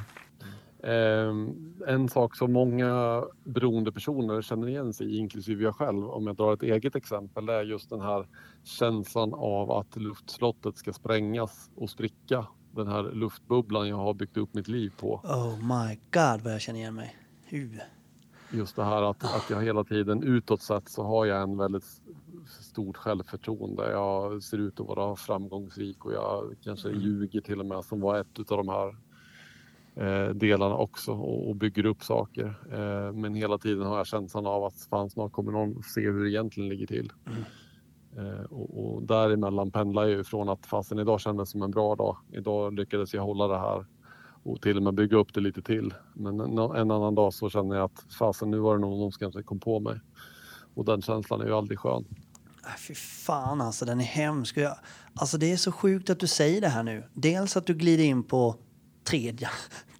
en 1.87 2.09
sak 2.09 2.35
som 2.35 2.53
många 2.53 3.23
beroende 3.43 3.91
personer 3.91 4.41
känner 4.41 4.67
igen 4.67 4.93
sig 4.93 5.07
i, 5.07 5.17
inklusive 5.17 5.63
jag 5.63 5.75
själv, 5.75 6.09
om 6.09 6.27
jag 6.27 6.35
drar 6.35 6.53
ett 6.53 6.63
eget 6.63 6.95
exempel, 6.95 7.45
det 7.45 7.53
är 7.53 7.63
just 7.63 7.89
den 7.89 8.01
här 8.01 8.27
känslan 8.63 9.33
av 9.33 9.71
att 9.71 9.95
luftslottet 9.95 10.77
ska 10.77 10.93
sprängas 10.93 11.69
och 11.75 11.89
spricka. 11.89 12.47
Den 12.75 12.87
här 12.87 13.03
luftbubblan 13.03 13.87
jag 13.87 13.95
har 13.95 14.13
byggt 14.13 14.37
upp 14.37 14.53
mitt 14.53 14.67
liv 14.67 14.93
på. 14.99 15.21
Oh 15.23 15.57
my 15.57 15.95
god 15.95 16.41
vad 16.43 16.53
jag 16.53 16.61
känner 16.61 16.79
igen 16.79 16.95
mig. 16.95 17.15
Hu. 17.49 17.69
Just 18.53 18.75
det 18.75 18.83
här 18.83 19.01
att, 19.01 19.23
att 19.23 19.49
jag 19.49 19.61
hela 19.61 19.83
tiden 19.83 20.23
utåt 20.23 20.61
sett 20.61 20.89
så 20.89 21.03
har 21.03 21.25
jag 21.25 21.41
en 21.41 21.57
väldigt 21.57 22.01
stort 22.61 22.97
självförtroende. 22.97 23.91
Jag 23.91 24.43
ser 24.43 24.57
ut 24.57 24.79
att 24.79 24.87
vara 24.87 25.15
framgångsrik 25.15 26.05
och 26.05 26.13
jag 26.13 26.55
kanske 26.63 26.89
ljuger 26.89 27.41
till 27.41 27.59
och 27.59 27.65
med 27.65 27.85
som 27.85 28.01
var 28.01 28.19
ett 28.19 28.51
av 28.51 28.57
de 28.57 28.69
här 28.69 28.95
delarna 30.33 30.75
också 30.75 31.11
och, 31.11 31.55
bygger 31.55 31.85
upp 31.85 32.03
saker. 32.03 32.45
Eh, 32.71 33.13
men 33.13 33.35
hela 33.35 33.57
tiden 33.57 33.87
har 33.87 33.97
jag 33.97 34.07
känslan 34.07 34.45
av 34.45 34.63
att 34.63 34.87
fan 34.89 35.09
snart 35.09 35.31
kommer 35.31 35.51
någon 35.51 35.83
se 35.83 36.01
hur 36.01 36.23
det 36.23 36.31
egentligen 36.31 36.69
ligger 36.69 36.87
till. 36.87 37.11
Eh, 38.17 38.45
och, 38.45 38.93
och 38.93 39.03
däremellan 39.03 39.71
pendlar 39.71 40.03
jag 40.03 40.11
ju 40.11 40.23
från 40.23 40.49
att 40.49 40.65
fasen 40.65 40.99
idag 40.99 41.21
kändes 41.21 41.49
som 41.49 41.61
en 41.61 41.71
bra 41.71 41.95
dag. 41.95 42.17
Idag 42.31 42.73
lyckades 42.73 43.13
jag 43.13 43.23
hålla 43.23 43.47
det 43.47 43.57
här 43.57 43.85
och 44.43 44.61
till 44.61 44.77
och 44.77 44.83
med 44.83 44.93
bygga 44.93 45.17
upp 45.17 45.33
det 45.33 45.41
lite 45.41 45.61
till. 45.61 45.93
Men 46.13 46.39
en, 46.39 46.57
en 46.57 46.91
annan 46.91 47.15
dag 47.15 47.33
så 47.33 47.49
känner 47.49 47.75
jag 47.75 47.85
att 47.85 48.13
fasen 48.19 48.51
nu 48.51 48.57
var 48.57 48.75
det 48.75 48.81
någon 48.81 49.11
som 49.11 49.19
kanske 49.19 49.43
kom 49.43 49.59
på 49.59 49.79
mig. 49.79 49.99
Och 50.73 50.85
den 50.85 51.01
känslan 51.01 51.41
är 51.41 51.45
ju 51.45 51.53
aldrig 51.53 51.79
skön. 51.79 52.05
Äh, 52.65 52.77
fy 52.87 52.95
fan 52.95 53.61
alltså, 53.61 53.85
den 53.85 53.99
är 53.99 54.03
hemsk. 54.03 54.57
Jag, 54.57 54.75
alltså 55.13 55.37
det 55.37 55.51
är 55.51 55.57
så 55.57 55.71
sjukt 55.71 56.09
att 56.09 56.19
du 56.19 56.27
säger 56.27 56.61
det 56.61 56.67
här 56.67 56.83
nu. 56.83 57.03
Dels 57.13 57.57
att 57.57 57.65
du 57.65 57.73
glider 57.73 58.03
in 58.03 58.23
på 58.23 58.55
tredje, 59.11 59.49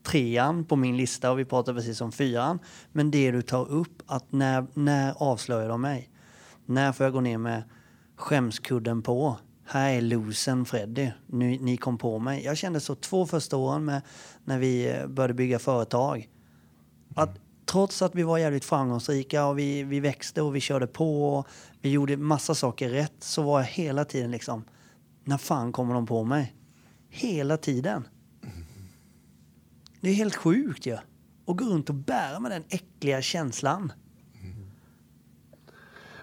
trean 0.04 0.66
på 0.66 0.76
min 0.76 0.98
lista 0.98 1.32
och 1.32 1.40
vi 1.40 1.46
pratar 1.46 1.74
precis 1.74 2.02
om 2.02 2.12
fyran. 2.12 2.60
Men 2.92 3.12
det 3.12 3.32
du 3.32 3.42
tar 3.42 3.72
upp, 3.72 4.02
att 4.06 4.32
när, 4.32 4.66
när 4.74 5.14
avslöjar 5.24 5.70
de 5.70 5.82
mig? 5.82 6.10
När 6.66 6.92
får 6.92 7.04
jag 7.04 7.14
gå 7.14 7.22
ner 7.22 7.38
med 7.38 7.64
skämskudden 8.16 9.02
på? 9.02 9.38
Här 9.66 9.94
är 9.94 10.02
losen 10.02 10.66
Freddy. 10.66 11.12
ni, 11.26 11.58
ni 11.58 11.78
kom 11.78 11.98
på 11.98 12.20
mig. 12.20 12.44
Jag 12.44 12.58
kände 12.58 12.80
så 12.80 12.96
två 12.96 13.26
första 13.26 13.58
åren 13.58 13.86
med, 13.86 14.02
när 14.46 14.60
vi 14.60 14.90
eh, 14.90 15.08
började 15.08 15.34
bygga 15.34 15.60
företag. 15.60 16.30
Att 17.16 17.40
trots 17.66 18.02
att 18.02 18.16
vi 18.16 18.24
var 18.24 18.38
jävligt 18.38 18.66
framgångsrika 18.66 19.46
och 19.46 19.60
vi, 19.60 19.84
vi 19.84 20.00
växte 20.00 20.42
och 20.42 20.56
vi 20.56 20.60
körde 20.60 20.88
på 20.88 21.38
och 21.38 21.48
vi 21.82 21.90
gjorde 21.90 22.18
massa 22.18 22.56
saker 22.56 22.90
rätt 22.90 23.16
så 23.20 23.42
var 23.42 23.60
jag 23.60 23.68
hela 23.68 24.06
tiden 24.06 24.32
liksom, 24.32 24.64
när 25.24 25.38
fan 25.38 25.72
kommer 25.72 25.94
de 25.94 26.06
på 26.06 26.24
mig? 26.24 26.56
Hela 27.10 27.58
tiden. 27.58 28.04
Det 30.02 30.10
är 30.10 30.14
helt 30.14 30.36
sjukt 30.36 30.86
ju. 30.86 30.92
Ja. 30.92 31.00
Och 31.46 31.58
gå 31.58 31.66
runt 31.66 31.90
och 31.90 31.96
bära 31.96 32.40
med 32.40 32.52
den 32.52 32.64
äckliga 32.70 33.22
känslan. 33.22 33.92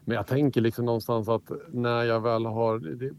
Men 0.09 0.17
jag 0.17 0.27
tänker 0.27 0.61
liksom 0.61 0.85
någonstans 0.85 1.29
att 1.29 1.51
när 1.69 2.03
jag 2.03 2.21
väl 2.21 2.47
har... 2.47 2.79
Det, 2.79 3.11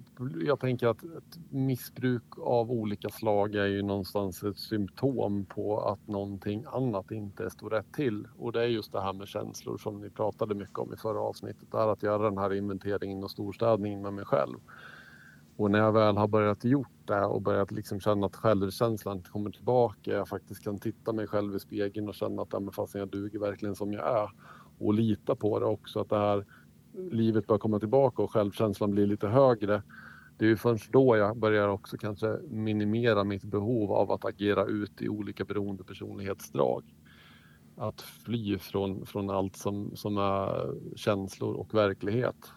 jag 0.45 0.59
tänker 0.59 0.87
att 0.87 1.03
ett 1.03 1.39
missbruk 1.49 2.23
av 2.37 2.71
olika 2.71 3.09
slag 3.09 3.55
är 3.55 3.65
ju 3.65 3.81
någonstans 3.81 4.43
ett 4.43 4.57
symptom 4.57 5.45
på 5.45 5.81
att 5.81 6.07
någonting 6.07 6.65
annat 6.71 7.11
inte 7.11 7.49
står 7.49 7.69
rätt 7.69 7.93
till. 7.93 8.27
Och 8.37 8.51
det 8.51 8.61
är 8.61 8.67
just 8.67 8.91
det 8.91 9.01
här 9.01 9.13
med 9.13 9.27
känslor 9.27 9.77
som 9.77 10.01
ni 10.01 10.09
pratade 10.09 10.55
mycket 10.55 10.79
om 10.79 10.93
i 10.93 10.97
förra 10.97 11.19
avsnittet. 11.19 11.71
Det 11.71 11.77
är 11.77 11.87
att 11.87 12.03
göra 12.03 12.29
den 12.29 12.37
här 12.37 12.53
inventeringen 12.53 13.23
och 13.23 13.31
storstädningen 13.31 14.01
med 14.01 14.13
mig 14.13 14.25
själv. 14.25 14.57
Och 15.59 15.71
när 15.71 15.79
jag 15.79 15.91
väl 15.91 16.17
har 16.17 16.27
börjat 16.27 16.63
gjort 16.63 16.87
det 17.05 17.25
och 17.25 17.41
börjat 17.41 17.71
liksom 17.71 17.99
känna 17.99 18.25
att 18.25 18.35
självkänslan 18.35 19.21
kommer 19.21 19.51
tillbaka, 19.51 20.11
jag 20.11 20.27
faktiskt 20.27 20.63
kan 20.63 20.79
titta 20.79 21.13
mig 21.13 21.27
själv 21.27 21.55
i 21.55 21.59
spegeln 21.59 22.07
och 22.09 22.15
känna 22.15 22.41
att 22.41 22.47
ja, 22.51 22.59
men 22.59 22.71
fast 22.71 22.95
jag 22.95 23.07
duger 23.09 23.39
verkligen 23.39 23.75
som 23.75 23.93
jag 23.93 24.21
är. 24.21 24.29
Och 24.77 24.93
lita 24.93 25.35
på 25.35 25.59
det 25.59 25.65
också, 25.65 25.99
att 25.99 26.09
det 26.09 26.17
här 26.17 26.45
livet 27.11 27.47
börjar 27.47 27.59
komma 27.59 27.79
tillbaka 27.79 28.21
och 28.21 28.31
självkänslan 28.31 28.91
blir 28.91 29.07
lite 29.07 29.27
högre. 29.27 29.83
det 30.37 30.45
är 30.45 30.49
ju 30.49 30.57
först 30.57 30.91
då 30.91 31.17
jag 31.17 31.37
börjar 31.37 31.67
också 31.67 31.97
kanske 31.97 32.39
minimera 32.49 33.23
mitt 33.23 33.43
behov 33.43 33.91
av 33.91 34.11
att 34.11 34.25
agera 34.25 34.65
ut 34.65 35.01
i 35.01 35.09
olika 35.09 35.45
beroende 35.45 35.83
personlighetsdrag. 35.83 36.83
Att 37.75 38.01
fly 38.01 38.57
från, 38.57 39.05
från 39.05 39.29
allt 39.29 39.55
som, 39.55 39.95
som 39.95 40.17
är 40.17 40.73
känslor 40.95 41.53
och 41.53 41.73
verklighet. 41.73 42.51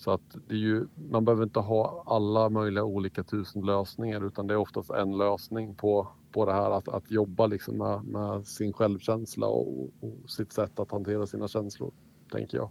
Så 0.00 0.10
att 0.10 0.36
det 0.48 0.54
är 0.54 0.58
ju, 0.58 0.86
man 1.10 1.24
behöver 1.24 1.42
inte 1.42 1.60
ha 1.60 2.02
alla 2.06 2.48
möjliga 2.48 2.84
olika 2.84 3.24
tusen 3.24 3.62
lösningar 3.62 4.26
utan 4.26 4.46
det 4.46 4.54
är 4.54 4.58
oftast 4.58 4.90
en 4.90 5.18
lösning 5.18 5.74
på, 5.74 6.08
på 6.32 6.46
det 6.46 6.52
här 6.52 6.70
att, 6.70 6.88
att 6.88 7.10
jobba 7.10 7.46
liksom 7.46 7.78
med, 7.78 8.04
med 8.04 8.46
sin 8.46 8.72
självkänsla 8.72 9.46
och, 9.46 9.90
och 10.00 10.30
sitt 10.30 10.52
sätt 10.52 10.80
att 10.80 10.90
hantera 10.90 11.26
sina 11.26 11.48
känslor, 11.48 11.92
tänker 12.32 12.58
jag. 12.58 12.70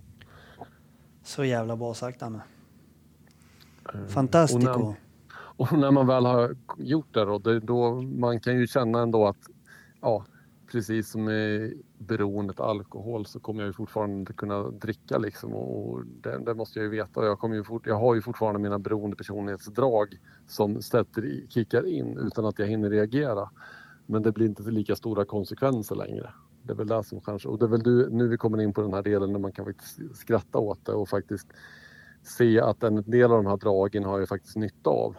Så 1.24 1.44
jävla 1.44 1.76
bra 1.76 1.94
sagt, 1.94 2.24
Anna. 2.24 2.42
Fantastico. 4.08 4.72
Och 4.72 4.80
när, 4.80 4.96
och 5.40 5.80
när 5.80 5.92
man 5.92 6.08
väl 6.08 6.26
har 6.26 6.56
gjort 6.78 7.14
det 7.14 7.26
då, 7.26 7.38
det, 7.38 7.60
då 7.60 8.02
man 8.02 8.40
kan 8.40 8.56
ju 8.56 8.68
känna 8.68 9.02
ändå 9.02 9.28
att 9.28 9.50
ja, 10.02 10.26
precis 10.72 11.12
som 11.12 11.24
med 11.24 11.74
beroendet 11.98 12.60
av 12.60 12.70
alkohol 12.70 13.26
så 13.26 13.40
kommer 13.40 13.62
jag 13.62 13.68
ju 13.68 13.74
fortfarande 13.74 14.16
inte 14.16 14.34
kunna 14.34 14.64
dricka 14.64 15.18
liksom 15.18 15.54
och 15.54 16.06
det, 16.06 16.38
det 16.46 16.54
måste 16.54 16.80
jag 16.80 16.84
ju 16.84 16.90
veta. 16.90 17.26
Jag, 17.26 17.40
kommer 17.40 17.56
ju 17.56 17.64
fort, 17.64 17.88
jag 17.88 18.00
har 18.00 18.16
ju 18.16 18.22
fortfarande 18.22 18.60
mina 18.60 18.80
beroendepersonlighetsdrag 18.80 20.20
som 20.48 20.82
sätter, 20.82 21.48
kickar 21.50 21.88
in 21.88 22.18
utan 22.18 22.46
att 22.46 22.60
jag 22.60 22.68
hinner 22.68 22.90
reagera. 22.90 23.50
Men 24.06 24.22
det 24.22 24.32
blir 24.32 24.46
inte 24.46 24.64
lika 24.64 24.96
stora 24.96 25.26
konsekvenser 25.26 25.96
längre. 25.96 26.30
Det 26.64 26.74
är 26.74 26.78
väl 26.78 26.88
det 26.88 27.04
som 27.04 27.22
kanske, 27.22 27.50
och 27.50 27.60
det 27.60 27.66
är 27.66 27.70
väl 27.70 27.84
du, 27.84 28.10
nu 28.10 28.28
vi 28.28 28.38
kommer 28.38 28.62
in 28.62 28.74
på 28.74 28.82
den 28.82 28.94
här 28.94 29.04
delen 29.04 29.32
när 29.32 29.40
man 29.40 29.52
kan 29.52 29.66
faktiskt 29.66 30.00
skratta 30.16 30.58
åt 30.58 30.86
det 30.86 30.92
och 30.92 31.10
faktiskt 31.10 31.48
se 32.24 32.60
att 32.60 32.84
en 32.84 33.04
del 33.12 33.32
av 33.32 33.44
de 33.44 33.50
här 33.50 33.58
dragen 33.58 34.04
har 34.04 34.20
jag 34.20 34.30
faktiskt 34.30 34.56
nytta 34.56 34.90
av. 34.90 35.16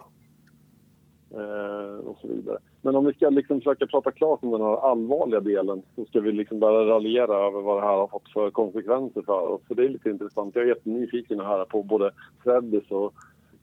Eh, 1.34 2.06
och 2.06 2.18
så 2.20 2.28
vidare. 2.28 2.58
Men 2.82 2.96
om 2.96 3.04
vi 3.04 3.12
ska 3.12 3.30
liksom 3.30 3.60
försöka 3.60 3.86
prata 3.86 4.10
klart 4.10 4.42
om 4.42 4.50
den 4.50 4.60
här 4.60 4.90
allvarliga 4.90 5.40
delen 5.40 5.82
så 5.96 6.04
ska 6.04 6.20
vi 6.20 6.32
liksom 6.32 6.60
börja 6.60 6.94
raljera 6.94 7.46
över 7.46 7.60
vad 7.60 7.82
det 7.82 7.86
här 7.86 7.96
har 7.96 8.08
fått 8.08 8.32
för 8.32 8.50
konsekvenser 8.50 9.22
för 9.22 9.48
oss. 9.48 9.62
För 9.68 9.74
det 9.74 9.84
är 9.84 9.88
lite 9.88 10.10
intressant. 10.10 10.54
Jag 10.54 10.64
är 10.64 10.68
jättenyfiken 10.68 11.40
här 11.40 11.64
på 11.64 11.82
både 11.82 12.10
Freddys 12.44 12.90
och 12.90 13.14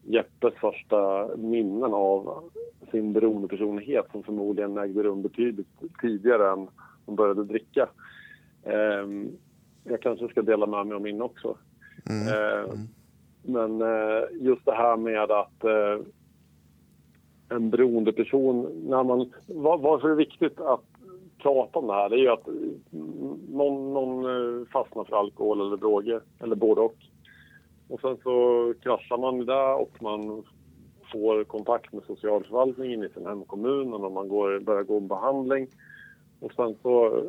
Jeppes 0.03 0.53
första 0.53 1.29
minnen 1.37 1.93
av 1.93 2.43
sin 2.91 3.13
beroendepersonlighet 3.13 4.05
som 4.11 4.23
förmodligen 4.23 4.77
ägde 4.77 5.03
rum 5.03 5.21
betydligt 5.21 5.67
tidigare 6.01 6.51
än 6.51 6.67
de 7.05 7.15
började 7.15 7.43
dricka. 7.43 7.89
Eh, 8.63 9.07
jag 9.83 10.01
kanske 10.01 10.27
ska 10.27 10.41
dela 10.41 10.65
med 10.65 10.87
mig 10.87 10.95
av 10.95 11.01
min 11.01 11.21
också. 11.21 11.57
Mm. 12.09 12.27
Eh, 12.27 12.63
mm. 12.63 12.87
Men 13.41 13.81
eh, 13.81 14.23
just 14.39 14.65
det 14.65 14.75
här 14.75 14.97
med 14.97 15.31
att 15.31 15.63
eh, 15.63 16.05
en 17.49 17.69
beroendeperson, 17.69 18.83
när 18.89 19.03
man, 19.03 19.31
var, 19.47 19.77
varför 19.77 20.07
är 20.07 20.11
det 20.11 20.17
viktigt 20.17 20.59
att 20.59 20.83
prata 21.37 21.79
om 21.79 21.87
det 21.87 21.93
här? 21.93 22.09
Det 22.09 22.15
är 22.15 22.19
ju 22.19 22.29
att 22.29 22.47
mm, 22.47 23.39
någon, 23.49 23.93
någon 23.93 24.25
eh, 24.25 24.67
fastnar 24.67 25.03
för 25.03 25.15
alkohol 25.15 25.61
eller 25.61 25.77
droger, 25.77 26.21
eller 26.39 26.55
både 26.55 26.81
och. 26.81 26.95
Och 27.89 28.01
sen 28.01 28.17
så 28.23 28.73
kraschar 28.81 29.17
man 29.17 29.45
där 29.45 29.81
och 29.81 29.91
man 30.01 30.43
får 31.11 31.43
kontakt 31.43 31.93
med 31.93 32.03
socialförvaltningen 32.03 33.03
i 33.03 33.09
sin 33.09 33.25
hemkommun 33.25 33.93
och 33.93 34.11
man 34.11 34.27
går, 34.27 34.59
börjar 34.59 34.83
gå 34.83 34.97
en 34.97 35.07
behandling. 35.07 35.67
Och 36.39 36.51
sen 36.53 36.75
så, 36.81 37.23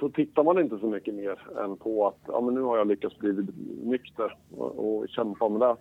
så 0.00 0.08
tittar 0.08 0.44
man 0.44 0.58
inte 0.58 0.78
så 0.78 0.86
mycket 0.86 1.14
mer 1.14 1.38
än 1.64 1.76
på 1.76 2.06
att 2.06 2.20
ja, 2.26 2.40
men 2.40 2.54
nu 2.54 2.60
har 2.60 2.78
jag 2.78 2.86
lyckats 2.86 3.18
bli 3.18 3.46
nykter 3.84 4.36
och, 4.56 4.98
och 4.98 5.08
kämpa 5.08 5.48
med 5.48 5.60
det 5.60 5.76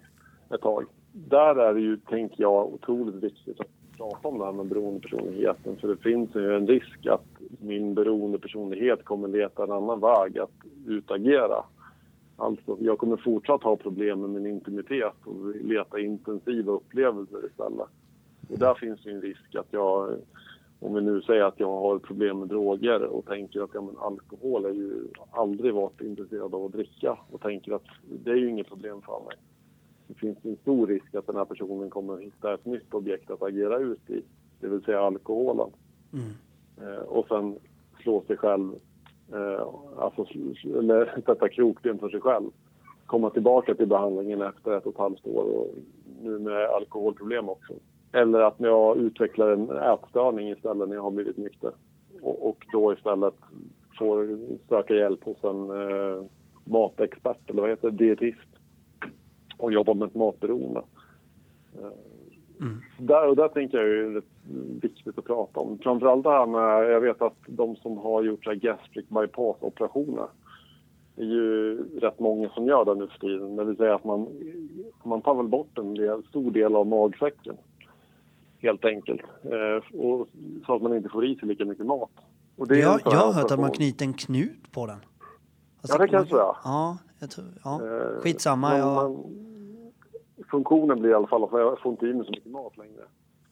ett 0.55 0.61
tag 0.61 0.85
där 1.25 1.55
är 1.55 1.73
det 1.73 1.81
ju, 1.81 1.97
tänker 1.97 2.41
jag, 2.41 2.73
otroligt 2.73 3.15
viktigt 3.15 3.59
att 3.59 3.67
prata 3.97 4.27
om 4.27 4.39
det 4.39 4.45
här 4.45 4.51
med 4.51 4.65
beroendepersonligheten. 4.65 5.75
För 5.75 5.87
det 5.87 5.97
finns 5.97 6.35
ju 6.35 6.55
en 6.55 6.67
risk 6.67 7.05
att 7.05 7.25
min 7.59 7.93
beroendepersonlighet 7.93 9.05
kommer 9.05 9.27
leta 9.27 9.63
en 9.63 9.71
annan 9.71 9.99
väg 9.99 10.39
att 10.39 10.51
utagera. 10.87 11.63
Alltså, 12.35 12.77
jag 12.79 12.97
kommer 12.97 13.17
fortsatt 13.17 13.63
ha 13.63 13.75
problem 13.75 14.21
med 14.21 14.29
min 14.29 14.45
intimitet 14.45 15.13
och 15.25 15.55
leta 15.55 15.99
intensiva 15.99 16.71
upplevelser 16.71 17.45
istället. 17.45 17.87
Och 18.49 18.59
där 18.59 18.73
finns 18.73 19.05
ju 19.05 19.11
en 19.11 19.21
risk 19.21 19.55
att 19.55 19.67
jag, 19.71 20.15
om 20.79 20.93
vi 20.95 21.01
nu 21.01 21.21
säger 21.21 21.43
att 21.43 21.59
jag 21.59 21.79
har 21.79 21.99
problem 21.99 22.39
med 22.39 22.47
droger 22.47 23.03
och 23.03 23.25
tänker 23.25 23.61
att 23.61 23.69
ja, 23.73 23.81
men 23.81 23.97
alkohol 23.97 24.65
är 24.65 24.73
ju 24.73 25.07
aldrig 25.31 25.73
varit 25.73 26.01
intresserad 26.01 26.55
av 26.55 26.65
att 26.65 26.71
dricka 26.71 27.17
och 27.31 27.41
tänker 27.41 27.73
att 27.73 27.85
det 28.23 28.31
är 28.31 28.35
ju 28.35 28.49
inget 28.49 28.67
problem 28.67 29.01
för 29.01 29.25
mig 29.25 29.35
det 30.07 30.13
finns 30.13 30.37
en 30.45 30.57
stor 30.61 30.87
risk 30.87 31.15
att 31.15 31.27
den 31.27 31.35
här 31.35 31.45
personen 31.45 31.89
kommer 31.89 32.13
att 32.13 32.21
hitta 32.21 32.53
ett 32.53 32.65
nytt 32.65 32.93
objekt 32.93 33.31
att 33.31 33.41
agera 33.41 33.77
ut 33.77 34.09
i, 34.09 34.21
det 34.59 34.67
vill 34.67 34.83
säga 34.83 35.01
alkoholen. 35.01 35.69
Mm. 36.13 36.29
Eh, 36.81 36.99
och 36.99 37.27
sen 37.27 37.55
slå 38.01 38.21
sig 38.21 38.37
själv, 38.37 38.73
eh, 39.33 39.67
alltså, 39.97 40.25
eller 40.65 41.21
sätta 41.25 41.49
krokben 41.49 41.99
för 41.99 42.09
sig 42.09 42.21
själv. 42.21 42.49
Komma 43.05 43.29
tillbaka 43.29 43.75
till 43.75 43.87
behandlingen 43.87 44.41
efter 44.41 44.77
ett 44.77 44.85
och 44.85 44.93
ett 44.93 44.99
halvt 44.99 45.27
år 45.27 45.43
och 45.43 45.67
nu 46.21 46.39
med 46.39 46.65
alkoholproblem 46.65 47.49
också. 47.49 47.73
Eller 48.11 48.39
att 48.39 48.55
jag 48.57 48.97
utvecklar 48.97 49.51
en 49.51 49.69
ätstörning 49.69 50.49
istället 50.49 50.89
när 50.89 50.95
jag 50.95 51.03
har 51.03 51.11
blivit 51.11 51.37
nykter. 51.37 51.71
Och, 52.21 52.49
och 52.49 52.65
då 52.71 52.93
istället 52.93 53.33
får 53.99 54.37
söka 54.69 54.93
hjälp 54.93 55.23
hos 55.23 55.43
en 55.43 55.69
eh, 55.69 56.23
matexpert, 56.63 57.49
eller 57.49 57.61
vad 57.61 57.69
heter 57.69 57.91
det, 57.91 58.05
dietist 58.05 58.56
och 59.57 59.73
jobbar 59.73 59.93
med 59.93 60.07
ett 60.07 60.15
matberoende. 60.15 60.81
Mm. 62.61 62.81
Där, 62.99 63.27
och 63.27 63.35
där 63.35 63.47
tänker 63.47 63.77
jag 63.77 63.87
är 63.87 64.21
viktigt 64.81 65.17
att 65.17 65.25
prata 65.25 65.59
om. 65.59 65.79
Framförallt 65.83 66.23
det 66.23 66.29
här 66.29 66.45
med, 66.45 66.91
jag 66.91 67.01
vet 67.01 67.21
att 67.21 67.37
de 67.47 67.75
som 67.75 67.97
har 67.97 68.23
gjort 68.23 68.43
så 68.43 68.53
gastric 68.53 69.05
bypass-operationer 69.09 70.27
det 71.17 71.23
är 71.23 71.27
ju 71.27 71.77
rätt 71.99 72.19
många 72.19 72.49
som 72.49 72.67
gör 72.67 72.85
det 72.85 72.95
nu 72.95 73.07
för 73.07 73.19
tiden. 73.19 73.55
Det 73.55 73.63
vill 73.63 73.77
säga 73.77 73.95
att 73.95 74.03
man, 74.03 74.27
man 75.03 75.21
tar 75.21 75.35
väl 75.35 75.47
bort 75.47 75.77
en 75.77 75.93
del, 75.93 76.23
stor 76.23 76.51
del 76.51 76.75
av 76.75 76.87
magsäcken. 76.87 77.57
Helt 78.59 78.85
enkelt. 78.85 79.21
Eh, 79.43 79.99
och, 79.99 80.27
så 80.65 80.75
att 80.75 80.81
man 80.81 80.95
inte 80.95 81.09
får 81.09 81.25
i 81.25 81.35
sig 81.35 81.47
lika 81.47 81.65
mycket 81.65 81.85
mat. 81.85 82.09
Och 82.57 82.67
det 82.67 82.79
jag, 82.79 83.01
jag 83.05 83.11
har 83.11 83.33
hört 83.33 83.51
att 83.51 83.59
man 83.59 83.71
knyter 83.71 84.05
en 84.05 84.13
knut 84.13 84.71
på 84.71 84.85
den. 84.85 84.97
Alltså, 85.81 85.97
ja, 85.97 85.97
det 85.97 86.07
kanske 86.07 86.35
jag. 86.35 86.55
Ja, 86.63 86.97
jag 87.19 87.29
tror, 87.29 87.45
ja. 87.63 87.81
Eh, 87.85 88.21
Skitsamma. 88.21 88.77
Jag... 88.77 88.95
Man, 88.95 89.23
funktionen 90.51 90.99
blir 90.99 91.09
i 91.09 91.13
alla 91.13 91.27
fall 91.27 91.43
att 91.43 91.51
jag 91.51 91.79
får 91.79 91.91
inte 91.91 92.05
i 92.05 92.13
mig 92.13 92.25
så 92.25 92.31
mycket 92.31 92.51
mat 92.51 92.77
längre. 92.77 93.03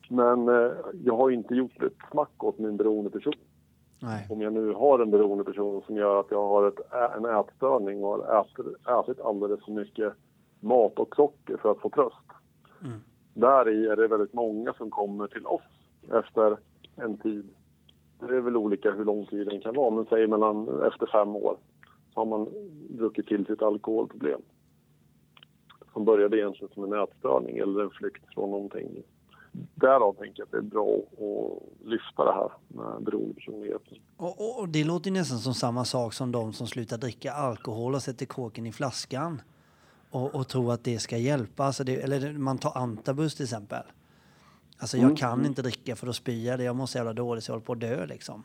Men 0.09 0.47
eh, 0.47 0.71
jag 1.03 1.17
har 1.17 1.31
inte 1.31 1.55
gjort 1.55 1.83
ett 1.83 1.97
smack 2.11 2.43
åt 2.43 2.59
min 2.59 2.77
beroendeperson. 2.77 3.33
Nej. 4.01 4.27
Om 4.29 4.41
jag 4.41 4.53
nu 4.53 4.73
har 4.73 4.99
en 4.99 5.11
beroendeperson 5.11 5.81
som 5.85 5.95
gör 5.95 6.19
att 6.19 6.31
jag 6.31 6.47
har 6.47 6.67
ett, 6.67 6.79
en 7.17 7.25
ätstörning 7.25 8.03
och 8.03 8.09
har 8.09 8.41
ätit, 8.41 8.65
ätit 8.87 9.25
alldeles 9.25 9.65
för 9.65 9.71
mycket 9.71 10.13
mat 10.59 10.99
och 10.99 11.15
socker 11.15 11.57
för 11.57 11.71
att 11.71 11.79
få 11.79 11.89
tröst. 11.89 12.15
Mm. 12.83 12.99
Där 13.33 13.69
i 13.69 13.87
är 13.87 13.95
det 13.95 14.07
väldigt 14.07 14.33
många 14.33 14.73
som 14.73 14.89
kommer 14.89 15.27
till 15.27 15.45
oss 15.45 15.61
efter 16.13 16.57
en 16.95 17.17
tid. 17.17 17.49
Det 18.19 18.35
är 18.35 18.41
väl 18.41 18.57
olika 18.57 18.91
hur 18.91 19.05
lång 19.05 19.25
tid 19.25 19.47
den 19.47 19.61
kan 19.61 19.75
vara, 19.75 19.89
men 19.89 20.05
säg 20.05 20.27
mellan 20.27 20.81
efter 20.87 21.05
fem 21.05 21.35
år 21.35 21.57
har 22.15 22.25
man 22.25 22.47
druckit 22.89 23.27
till 23.27 23.45
sitt 23.45 23.61
alkoholproblem 23.61 24.41
som 25.93 26.05
började 26.05 26.37
egentligen 26.37 26.73
som 26.73 26.93
en 26.93 27.03
ätstörning 27.03 27.57
eller 27.57 27.83
en 27.83 27.89
flykt 27.89 28.33
från 28.33 28.51
någonting. 28.51 29.03
Därav 29.75 30.13
tänker 30.13 30.39
jag 30.39 30.45
att 30.45 30.51
det 30.51 30.57
är 30.57 30.61
bra 30.61 30.97
att 30.97 31.87
lyfta 31.87 32.25
det 32.25 32.33
här 32.33 32.51
med 32.67 33.03
beroendepersonligheten. 33.03 33.97
Och, 34.17 34.41
och, 34.41 34.59
och 34.59 34.69
det 34.69 34.83
låter 34.83 35.11
nästan 35.11 35.39
som 35.39 35.53
samma 35.53 35.85
sak 35.85 36.13
som 36.13 36.31
de 36.31 36.53
som 36.53 36.67
slutar 36.67 36.97
dricka 36.97 37.33
alkohol 37.33 37.95
och 37.95 38.01
sätter 38.01 38.25
kåken 38.25 38.65
i 38.65 38.71
flaskan 38.71 39.41
och, 40.09 40.35
och 40.35 40.47
tror 40.47 40.73
att 40.73 40.83
det 40.83 40.99
ska 40.99 41.17
hjälpa. 41.17 41.63
Alltså 41.63 41.83
det, 41.83 41.95
eller 41.95 42.33
man 42.33 42.57
tar 42.57 42.77
antabus 42.77 43.35
till 43.35 43.43
exempel. 43.43 43.83
Alltså 44.77 44.97
jag 44.97 45.03
mm. 45.03 45.15
kan 45.15 45.45
inte 45.45 45.61
dricka 45.61 45.95
för 45.95 46.07
då 46.07 46.13
spyr 46.13 46.47
jag, 46.47 46.61
jag 46.61 46.75
mår 46.75 46.85
så 46.85 46.97
jävla 46.97 47.13
dåligt 47.13 47.43
så 47.43 47.49
jag 47.51 47.53
håller 47.53 47.65
på 47.65 47.73
att 47.73 47.79
dö 47.79 48.05
liksom. 48.05 48.43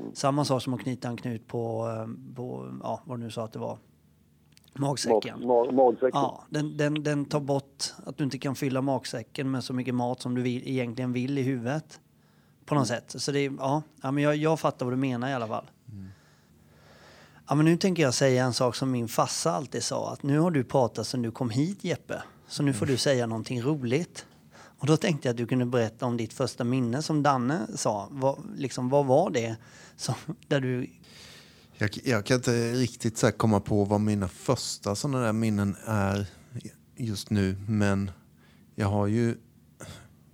Mm. 0.00 0.14
Samma 0.14 0.44
sak 0.44 0.62
som 0.62 0.74
att 0.74 0.80
knyta 0.80 1.08
en 1.08 1.16
knut 1.16 1.48
på, 1.48 1.88
eh, 1.88 2.34
på 2.34 2.78
ja, 2.82 3.00
vad 3.04 3.18
du 3.18 3.24
nu 3.24 3.30
sa 3.30 3.44
att 3.44 3.52
det 3.52 3.58
var, 3.58 3.78
Magsäcken. 4.74 5.46
Mag, 5.46 5.74
magsäcken. 5.74 6.10
Ja, 6.12 6.44
den, 6.50 6.76
den, 6.76 7.02
den 7.02 7.24
tar 7.24 7.40
bort 7.40 7.84
att 8.06 8.16
du 8.16 8.24
inte 8.24 8.38
kan 8.38 8.54
fylla 8.54 8.82
magsäcken 8.82 9.50
med 9.50 9.64
så 9.64 9.72
mycket 9.72 9.94
mat 9.94 10.20
som 10.20 10.34
du 10.34 10.42
vill, 10.42 10.68
egentligen 10.68 11.12
vill 11.12 11.38
i 11.38 11.42
huvudet. 11.42 12.00
På 12.64 12.74
något 12.74 12.88
sätt. 12.88 13.14
Så 13.18 13.32
det 13.32 13.44
ja, 13.44 13.82
ja 14.02 14.10
men 14.10 14.24
jag, 14.24 14.36
jag 14.36 14.60
fattar 14.60 14.86
vad 14.86 14.92
du 14.92 14.96
menar 14.96 15.28
i 15.28 15.32
alla 15.32 15.48
fall. 15.48 15.70
Mm. 15.88 16.08
Ja, 17.48 17.54
men 17.54 17.64
nu 17.64 17.76
tänker 17.76 18.02
jag 18.02 18.14
säga 18.14 18.44
en 18.44 18.52
sak 18.52 18.76
som 18.76 18.90
min 18.90 19.08
farsa 19.08 19.52
alltid 19.52 19.82
sa. 19.82 20.12
Att 20.12 20.22
nu 20.22 20.38
har 20.38 20.50
du 20.50 20.64
pratat 20.64 21.06
sen 21.06 21.22
du 21.22 21.30
kom 21.30 21.50
hit 21.50 21.84
Jeppe. 21.84 22.22
Så 22.46 22.62
nu 22.62 22.72
får 22.72 22.86
du 22.86 22.96
säga 22.96 23.26
någonting 23.26 23.62
roligt. 23.62 24.26
Och 24.82 24.88
då 24.88 24.96
tänkte 24.96 25.28
jag 25.28 25.32
att 25.32 25.36
du 25.36 25.46
kunde 25.46 25.66
berätta 25.66 26.06
om 26.06 26.16
ditt 26.16 26.32
första 26.32 26.64
minne 26.64 27.02
som 27.02 27.22
Danne 27.22 27.66
sa. 27.74 28.08
Vad, 28.10 28.38
liksom, 28.56 28.88
vad 28.88 29.06
var 29.06 29.30
det 29.30 29.56
som, 29.96 30.14
där 30.48 30.60
du 30.60 30.90
jag, 31.78 31.90
jag 32.04 32.26
kan 32.26 32.36
inte 32.36 32.72
riktigt 32.72 33.18
så 33.18 33.32
komma 33.32 33.60
på 33.60 33.84
vad 33.84 34.00
mina 34.00 34.28
första 34.28 34.94
sådana 34.94 35.20
där 35.20 35.32
minnen 35.32 35.76
är 35.84 36.26
just 36.96 37.30
nu. 37.30 37.56
Men 37.68 38.10
jag 38.74 38.88
har 38.88 39.06
ju 39.06 39.36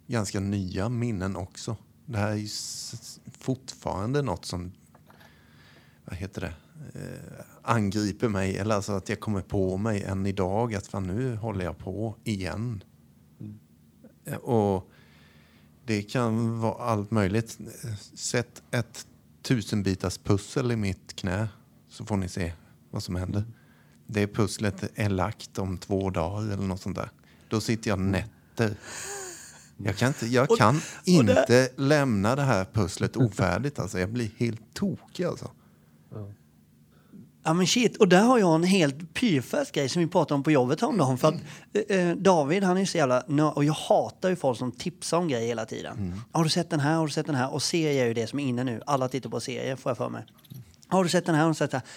ganska 0.06 0.40
nya 0.40 0.88
minnen 0.88 1.36
också. 1.36 1.76
Det 2.06 2.18
här 2.18 2.30
är 2.30 2.34
ju 2.36 2.48
fortfarande 3.38 4.22
något 4.22 4.44
som 4.44 4.72
vad 6.04 6.16
heter 6.16 6.40
det, 6.40 6.54
eh, 7.00 7.44
angriper 7.62 8.28
mig. 8.28 8.58
Eller 8.58 8.74
alltså 8.74 8.92
att 8.92 9.08
jag 9.08 9.20
kommer 9.20 9.42
på 9.42 9.76
mig 9.76 10.02
än 10.02 10.26
idag 10.26 10.74
att 10.74 10.86
fan, 10.86 11.06
nu 11.06 11.36
håller 11.36 11.64
jag 11.64 11.78
på 11.78 12.16
igen. 12.24 12.84
Och 14.36 14.90
det 15.84 16.02
kan 16.02 16.60
vara 16.60 16.84
allt 16.84 17.10
möjligt. 17.10 17.58
Sätt 18.14 18.62
ett 18.70 19.06
tusenbitars 19.42 20.18
pussel 20.18 20.72
i 20.72 20.76
mitt 20.76 21.16
knä 21.16 21.48
så 21.88 22.04
får 22.04 22.16
ni 22.16 22.28
se 22.28 22.52
vad 22.90 23.02
som 23.02 23.16
händer. 23.16 23.44
Det 24.06 24.26
pusslet 24.26 24.90
är 24.94 25.08
lagt 25.08 25.58
om 25.58 25.78
två 25.78 26.10
dagar 26.10 26.52
eller 26.52 26.66
något 26.66 26.80
sånt 26.80 26.96
där. 26.96 27.10
Då 27.48 27.60
sitter 27.60 27.90
jag 27.90 27.98
nätter. 27.98 28.76
Jag 29.76 29.96
kan 29.96 30.08
inte, 30.08 30.26
jag 30.26 30.48
kan 30.48 30.76
och, 30.76 30.82
och 31.00 31.08
inte 31.08 31.44
det... 31.48 31.78
lämna 31.78 32.36
det 32.36 32.42
här 32.42 32.64
pusslet 32.72 33.16
ofärdigt. 33.16 33.78
Alltså. 33.78 33.98
Jag 33.98 34.12
blir 34.12 34.30
helt 34.36 34.74
tokig. 34.74 35.24
Alltså. 35.24 35.50
Ja. 36.14 36.32
Ja 37.48 37.54
men 37.54 37.66
shit, 37.66 37.96
och 37.96 38.08
där 38.08 38.22
har 38.22 38.38
jag 38.38 38.54
en 38.54 38.62
helt 38.62 39.14
pyrfärsk 39.14 39.74
grej 39.74 39.88
som 39.88 40.02
vi 40.02 40.08
pratade 40.08 40.34
om 40.34 40.42
på 40.42 40.50
jobbet 40.50 40.80
häromdagen. 40.80 41.18
För 41.18 41.28
att 41.28 41.34
eh, 41.88 41.98
eh 41.98 42.16
David 42.16 42.62
han 42.62 42.78
är 42.78 42.84
så 42.84 42.98
jävla 42.98 43.20
och 43.50 43.64
jag 43.64 43.72
hatar 43.72 44.28
ju 44.28 44.36
folk 44.36 44.58
som 44.58 44.72
tipsar 44.72 45.18
om 45.18 45.28
grejer 45.28 45.46
hela 45.46 45.64
tiden. 45.64 45.98
Mm. 45.98 46.20
Har 46.32 46.44
du 46.44 46.50
sett 46.50 46.70
den 46.70 46.80
här? 46.80 46.94
Har 46.94 47.06
du 47.06 47.12
sett 47.12 47.26
den 47.26 47.34
här? 47.34 47.52
Och 47.52 47.62
serier 47.62 48.02
är 48.02 48.08
ju 48.08 48.14
det 48.14 48.26
som 48.26 48.38
är 48.38 48.44
inne 48.44 48.64
nu. 48.64 48.82
Alla 48.86 49.08
tittar 49.08 49.30
på 49.30 49.40
serier 49.40 49.76
får 49.76 49.90
jag 49.90 49.96
för 49.96 50.08
mig. 50.08 50.24
Har 50.88 51.04
du 51.04 51.10
sett 51.10 51.26
den 51.26 51.34
här? 51.34 51.42
Har 51.42 51.48
du 51.48 51.54
sett 51.54 51.70
den 51.70 51.80
här? 51.80 51.88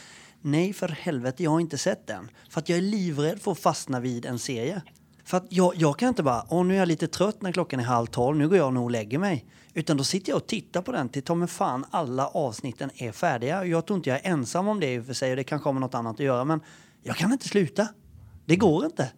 Nej 0.42 0.74
för 0.74 0.88
helvete, 0.88 1.44
jag 1.44 1.52
har 1.52 1.60
inte 1.60 1.78
sett 1.78 2.08
den. 2.08 2.30
För 2.50 2.60
att 2.60 2.70
jag 2.70 2.78
är 2.78 2.82
livrädd 2.82 3.42
för 3.42 3.52
att 3.52 3.60
fastna 3.60 4.00
vid 4.00 4.26
en 4.26 4.40
serie. 4.40 4.82
För 5.24 5.38
att 5.38 5.46
jag, 5.50 5.76
jag 5.76 6.00
kan 6.00 6.10
inte 6.10 6.24
bara, 6.24 6.46
åh 6.50 6.66
nu 6.66 6.74
är 6.74 6.80
jag 6.80 6.88
lite 6.88 7.08
trött 7.08 7.42
när 7.42 7.52
klockan 7.52 7.80
är 7.80 7.84
halv 7.84 8.06
tolv, 8.06 8.38
nu 8.38 8.50
går 8.50 8.58
jag 8.58 8.74
nog 8.74 8.84
och 8.84 8.92
lägger 8.92 9.20
mig. 9.20 9.46
Utan 9.74 9.98
då 9.98 10.04
sitter 10.04 10.32
jag 10.32 10.38
och 10.38 10.48
tittar 10.48 10.82
på 10.82 10.92
den 10.92 11.10
till 11.10 11.24
ta 11.24 11.36
mig 11.36 11.48
fan 11.48 11.86
alla 11.92 12.28
avsnitten 12.28 12.92
är 12.96 13.12
färdiga. 13.12 13.66
Jag 13.66 13.86
tror 13.86 13.98
inte 13.98 14.10
jag 14.10 14.26
är 14.26 14.32
ensam 14.32 14.68
om 14.68 14.80
det 14.80 14.94
i 14.94 15.00
och 15.00 15.06
för 15.06 15.14
sig 15.14 15.30
och 15.30 15.36
det 15.36 15.44
kanske 15.44 15.68
har 15.68 15.74
med 15.74 15.82
något 15.82 15.94
annat 15.94 16.14
att 16.14 16.20
göra 16.20 16.46
men 16.46 16.62
jag 17.04 17.16
kan 17.16 17.32
inte 17.32 17.48
sluta. 17.48 17.88
Det 18.46 18.56
går 18.56 18.86
inte. 18.86 19.12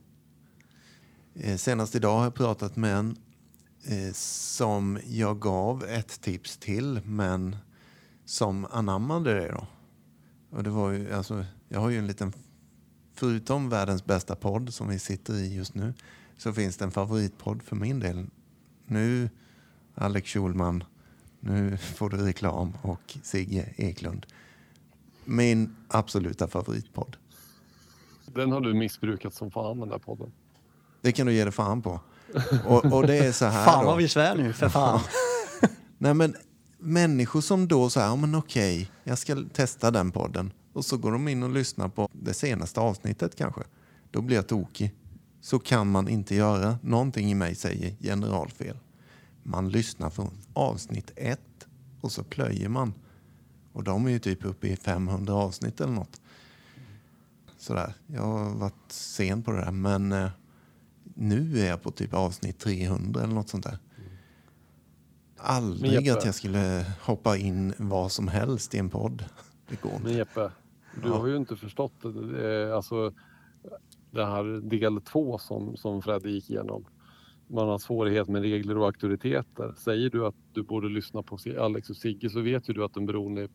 Eh, 1.36 1.56
senast 1.56 1.96
idag 1.96 2.18
har 2.18 2.24
jag 2.24 2.36
pratat 2.36 2.76
med 2.76 2.96
en 2.96 3.18
eh, 3.86 4.14
som 4.14 5.00
jag 5.08 5.40
gav 5.40 5.84
ett 5.84 6.22
tips 6.22 6.58
till 6.58 7.02
men 7.06 7.56
som 8.26 8.68
anammade 8.72 9.34
det 9.34 9.48
då. 9.48 9.68
Och 10.58 10.64
det 10.64 10.70
var 10.70 10.92
ju, 10.92 11.14
alltså, 11.14 11.46
jag 11.70 11.80
har 11.80 11.90
ju 11.90 11.98
en 11.98 12.08
liten 12.08 12.34
förutom 13.24 13.70
världens 13.70 14.06
bästa 14.06 14.36
podd 14.36 14.74
som 14.74 14.88
vi 14.88 15.00
sitter 15.00 15.34
i 15.34 15.56
just 15.56 15.76
nu 15.76 15.94
så 16.38 16.54
finns 16.54 16.78
det 16.78 16.86
en 16.86 16.92
favoritpodd 16.92 17.64
för 17.64 17.76
min 17.76 18.00
del. 18.00 18.26
Nu, 18.86 19.30
Alex 19.96 20.30
Schulman, 20.30 20.84
nu 21.40 21.78
får 21.96 22.10
du 22.10 22.18
reklam 22.18 22.74
och 22.82 23.18
Sigge 23.24 23.70
Eklund. 23.76 24.26
Min 25.26 25.76
absoluta 25.88 26.48
favoritpodd. 26.48 27.18
Den 28.26 28.52
har 28.52 28.62
du 28.62 28.74
missbrukat 28.74 29.34
som 29.34 29.52
fan 29.52 29.80
den 29.80 29.90
där 29.90 29.98
podden. 29.98 30.32
Det 31.02 31.12
kan 31.12 31.28
du 31.28 31.34
ge 31.34 31.44
dig 31.44 31.54
fan 31.54 31.82
på. 31.82 32.00
Och, 32.66 32.86
och 32.86 33.08
det 33.08 33.18
är 33.18 33.32
så 33.32 33.46
här 33.46 33.66
Fan 33.72 33.86
vad 33.86 33.98
vi 33.98 34.08
svär 34.08 34.36
nu, 34.36 34.54
för 34.54 34.70
fan. 34.70 35.00
Nej 35.98 36.14
men 36.14 36.36
människor 36.78 37.42
som 37.42 37.68
då 37.68 37.90
säger, 37.90 38.08
ja 38.08 38.16
men 38.16 38.36
okej, 38.36 38.92
jag 39.04 39.18
ska 39.18 39.44
testa 39.54 39.92
den 39.92 40.12
podden 40.12 40.54
och 40.74 40.86
så 40.86 40.98
går 40.98 41.12
de 41.12 41.28
in 41.28 41.44
och 41.44 41.50
lyssnar 41.50 41.90
på 41.90 42.10
det 42.12 42.34
senaste 42.34 42.80
avsnittet 42.80 43.36
kanske. 43.36 43.64
Då 44.12 44.22
blir 44.22 44.36
jag 44.36 44.48
tokig. 44.48 44.94
Så 45.42 45.60
kan 45.60 45.92
man 45.92 46.08
inte 46.08 46.36
göra. 46.36 46.78
Någonting 46.82 47.32
i 47.32 47.36
mig 47.36 47.56
säger 47.56 47.96
generalfel. 48.02 48.78
Man 49.44 49.70
lyssnar 49.70 50.10
från 50.10 50.32
avsnitt 50.54 51.12
ett 51.16 51.68
och 52.02 52.12
så 52.12 52.24
plöjer 52.24 52.70
man. 52.70 52.94
Och 53.74 53.84
de 53.84 54.06
är 54.06 54.10
ju 54.10 54.20
typ 54.20 54.46
uppe 54.46 54.68
i 54.68 54.76
500 54.76 55.34
avsnitt 55.34 55.82
eller 55.82 55.94
något. 55.94 56.22
Sådär. 57.58 57.94
Jag 58.08 58.22
har 58.22 58.50
varit 58.50 58.92
sen 58.92 59.44
på 59.44 59.52
det 59.52 59.58
där 59.58 59.72
men 59.72 60.12
eh, 60.12 60.30
nu 61.04 61.60
är 61.60 61.66
jag 61.66 61.82
på 61.82 61.92
typ 61.92 62.14
avsnitt 62.14 62.60
300 62.60 63.24
eller 63.24 63.34
något 63.34 63.50
sånt 63.50 63.64
där. 63.64 63.80
Aldrig 65.38 66.10
att 66.10 66.26
jag 66.26 66.36
skulle 66.36 66.86
hoppa 67.02 67.38
in 67.38 67.74
vad 67.78 68.12
som 68.12 68.28
helst 68.28 68.74
i 68.74 68.78
en 68.78 68.90
podd. 68.90 69.26
Det 69.70 69.82
går 69.82 69.92
inte. 69.92 70.04
Men 70.04 70.14
Jeppe, 70.14 70.52
du 71.02 71.10
ja. 71.10 71.18
har 71.18 71.28
ju 71.28 71.38
inte 71.38 71.56
förstått 71.56 71.94
det. 72.02 72.76
Alltså, 72.76 73.14
det 74.12 74.26
här 74.26 74.70
del 74.70 75.02
två 75.02 75.38
som, 75.38 75.78
som 75.78 76.02
Fred 76.02 76.26
gick 76.26 76.50
igenom. 76.50 76.86
Man 77.48 77.68
har 77.68 77.78
svårighet 77.78 78.28
med 78.28 78.42
regler 78.42 78.78
och 78.78 78.86
auktoriteter. 78.86 79.74
Säger 79.78 80.10
du 80.10 80.26
att 80.26 80.36
du 80.54 80.64
borde 80.64 80.90
lyssna 80.90 81.24
på 81.24 81.38
Alex 81.60 81.90
och 81.90 81.96
Sigge 81.96 82.30
så 82.30 82.42
vet 82.42 82.70
ju 82.70 82.74
du 82.74 82.84
att 82.84 82.98
en 82.98 83.06
beroende, 83.06 83.48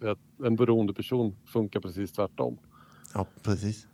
en 0.45 0.57
beroende 0.57 0.95
person 0.95 1.37
funkar 1.47 1.81
precis 1.81 2.13
tvärtom. 2.13 2.59
Ja, 3.15 3.27
precis. 3.43 3.87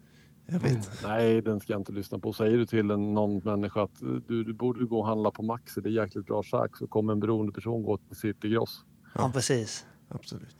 Jag 0.47 0.61
vet. 0.61 0.71
Mm. 0.73 0.83
Nej, 1.03 1.43
den 1.43 1.61
ska 1.61 1.73
jag 1.73 1.81
inte 1.81 1.93
lyssna 1.93 2.19
på. 2.19 2.33
Säger 2.33 2.59
du 2.59 2.67
till 2.67 2.91
en, 2.91 3.15
någon 3.15 3.39
människa 3.39 3.83
att 3.83 4.01
du, 4.29 4.45
du 4.45 4.53
borde 4.53 4.85
gå 4.85 4.99
och 4.99 5.07
handla 5.07 5.31
på 5.31 5.43
Maxi, 5.43 5.81
det 5.81 5.89
är 5.89 6.03
jäkligt 6.03 6.27
bra 6.27 6.43
käk, 6.43 6.77
så 6.77 6.87
kommer 6.87 7.13
en 7.13 7.21
beroende 7.21 7.53
person 7.53 7.83
gå 7.83 7.97
till 7.97 8.17
City 8.17 8.49
Gross. 8.49 8.85
Ja, 9.03 9.09
ja 9.15 9.31
precis. 9.35 9.87
Absolut. 10.09 10.57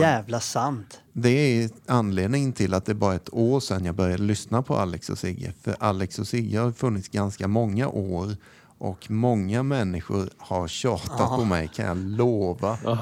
Jävla 0.00 0.40
sant. 0.40 1.00
Det 1.12 1.28
är 1.28 1.70
anledningen 1.86 2.52
till 2.52 2.74
att 2.74 2.84
det 2.84 2.94
bara 2.94 3.12
är 3.12 3.16
ett 3.16 3.34
år 3.34 3.60
sedan 3.60 3.84
jag 3.84 3.94
började 3.94 4.22
lyssna 4.22 4.62
på 4.62 4.76
Alex 4.76 5.10
och 5.10 5.18
Sigge. 5.18 5.52
För 5.62 5.76
Alex 5.80 6.18
och 6.18 6.28
Sigge 6.28 6.58
har 6.58 6.72
funnits 6.72 7.08
ganska 7.08 7.48
många 7.48 7.88
år 7.88 8.36
och 8.78 9.10
många 9.10 9.62
människor 9.62 10.30
har 10.38 10.68
tjatat 10.68 11.20
Aha. 11.20 11.36
på 11.36 11.44
mig 11.44 11.68
kan 11.74 11.86
jag 11.86 11.96
lova. 11.96 12.78
Ja. 12.84 12.98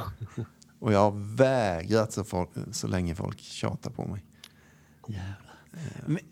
Och 0.79 0.92
jag 0.92 0.99
har 0.99 1.37
vägrat 1.37 2.12
så, 2.12 2.25
folk, 2.25 2.51
så 2.72 2.87
länge 2.87 3.14
folk 3.14 3.40
tjatar 3.40 3.90
på 3.90 4.05
mig. 4.05 4.25
Men, 6.07 6.16
eh, 6.16 6.22